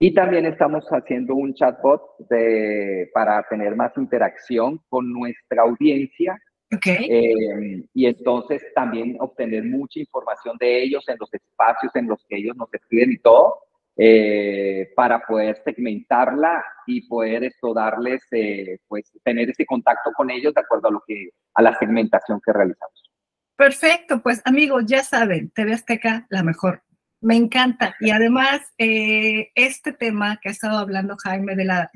Y 0.03 0.13
también 0.13 0.47
estamos 0.47 0.85
haciendo 0.91 1.37
un 1.37 1.55
chatbot 1.55 2.03
de, 2.29 3.09
para 3.15 3.41
tener 3.49 3.77
más 3.77 3.93
interacción 3.97 4.81
con 4.89 5.13
nuestra 5.13 5.63
audiencia. 5.63 6.37
Okay. 6.75 7.07
Eh, 7.09 7.85
y 7.95 8.07
entonces 8.07 8.65
también 8.75 9.17
obtener 9.21 9.63
mucha 9.63 10.01
información 10.01 10.57
de 10.59 10.83
ellos 10.83 11.09
en 11.09 11.19
los 11.21 11.33
espacios 11.33 11.95
en 11.95 12.09
los 12.09 12.19
que 12.29 12.39
ellos 12.39 12.57
nos 12.57 12.69
escriben 12.75 13.13
y 13.13 13.19
todo, 13.19 13.61
eh, 13.97 14.91
para 14.97 15.21
poder 15.21 15.63
segmentarla 15.65 16.65
y 16.85 17.07
poder 17.07 17.45
esto 17.45 17.73
darles, 17.73 18.25
eh, 18.33 18.79
pues 18.89 19.09
tener 19.23 19.51
ese 19.51 19.65
contacto 19.65 20.11
con 20.17 20.33
ellos 20.33 20.53
de 20.53 20.63
acuerdo 20.63 20.89
a 20.89 20.93
lo 20.95 21.05
que, 21.07 21.29
a 21.55 21.63
la 21.63 21.79
segmentación 21.79 22.41
que 22.45 22.53
realizamos. 22.53 23.09
Perfecto, 23.55 24.21
pues 24.21 24.43
amigos, 24.45 24.85
ya 24.85 25.05
saben, 25.05 25.51
TV 25.51 25.75
Azteca, 25.75 26.27
la 26.29 26.43
mejor 26.43 26.83
me 27.23 27.37
encanta. 27.37 27.95
Y 28.01 28.11
además, 28.11 28.61
eh, 28.79 29.51
este 29.55 29.93
tema 29.93 30.39
que 30.43 30.49
ha 30.49 30.53
estado 30.53 30.79
hablando 30.79 31.17
Jaime 31.17 31.55
de 31.55 31.65
la, 31.65 31.91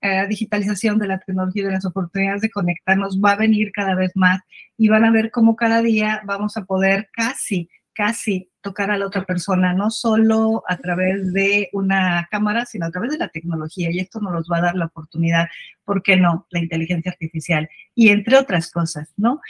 eh, 0.00 0.26
digitalización 0.28 0.98
de 0.98 1.08
la 1.08 1.18
tecnología 1.18 1.62
y 1.62 1.66
de 1.66 1.72
las 1.72 1.84
oportunidades 1.84 2.42
de 2.42 2.50
conectarnos 2.50 3.20
va 3.20 3.32
a 3.32 3.36
venir 3.36 3.72
cada 3.72 3.94
vez 3.96 4.12
más 4.14 4.40
y 4.78 4.88
van 4.88 5.04
a 5.04 5.10
ver 5.10 5.30
cómo 5.32 5.56
cada 5.56 5.82
día 5.82 6.22
vamos 6.24 6.56
a 6.56 6.64
poder 6.64 7.08
casi, 7.12 7.68
casi 7.92 8.48
tocar 8.60 8.90
a 8.90 8.98
la 8.98 9.06
otra 9.06 9.24
persona, 9.24 9.72
no 9.72 9.90
solo 9.90 10.62
a 10.68 10.76
través 10.76 11.32
de 11.32 11.68
una 11.72 12.28
cámara, 12.30 12.66
sino 12.66 12.86
a 12.86 12.90
través 12.90 13.10
de 13.10 13.18
la 13.18 13.28
tecnología. 13.28 13.90
Y 13.90 13.98
esto 13.98 14.20
nos 14.20 14.46
va 14.50 14.58
a 14.58 14.62
dar 14.62 14.76
la 14.76 14.86
oportunidad, 14.86 15.48
¿por 15.84 16.02
qué 16.04 16.16
no? 16.16 16.46
La 16.50 16.60
inteligencia 16.60 17.10
artificial 17.10 17.68
y 17.96 18.10
entre 18.10 18.36
otras 18.36 18.70
cosas, 18.70 19.12
¿no? 19.16 19.40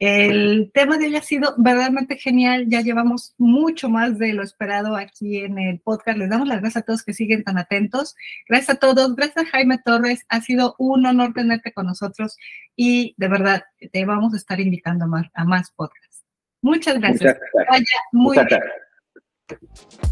El 0.00 0.70
tema 0.74 0.98
de 0.98 1.06
hoy 1.06 1.16
ha 1.16 1.22
sido 1.22 1.54
verdaderamente 1.56 2.16
genial. 2.16 2.66
Ya 2.68 2.80
llevamos 2.80 3.34
mucho 3.38 3.88
más 3.88 4.18
de 4.18 4.32
lo 4.32 4.42
esperado 4.42 4.96
aquí 4.96 5.38
en 5.38 5.58
el 5.58 5.80
podcast. 5.80 6.18
Les 6.18 6.28
damos 6.28 6.48
las 6.48 6.60
gracias 6.60 6.82
a 6.82 6.86
todos 6.86 7.04
que 7.04 7.14
siguen 7.14 7.44
tan 7.44 7.58
atentos. 7.58 8.16
Gracias 8.48 8.76
a 8.76 8.78
todos. 8.78 9.14
Gracias 9.14 9.46
a 9.46 9.50
Jaime 9.50 9.78
Torres. 9.78 10.24
Ha 10.28 10.40
sido 10.40 10.74
un 10.78 11.06
honor 11.06 11.32
tenerte 11.32 11.72
con 11.72 11.86
nosotros 11.86 12.36
y 12.76 13.14
de 13.18 13.28
verdad 13.28 13.64
te 13.92 14.04
vamos 14.04 14.34
a 14.34 14.36
estar 14.36 14.60
invitando 14.60 15.04
a 15.04 15.08
más, 15.08 15.26
a 15.32 15.44
más 15.44 15.70
podcasts. 15.70 16.24
Muchas 16.60 16.98
gracias. 16.98 17.36
Muchas 17.36 17.40
gracias. 17.52 17.68
Vaya 17.70 17.84
muy 18.12 18.36
bien. 18.36 20.10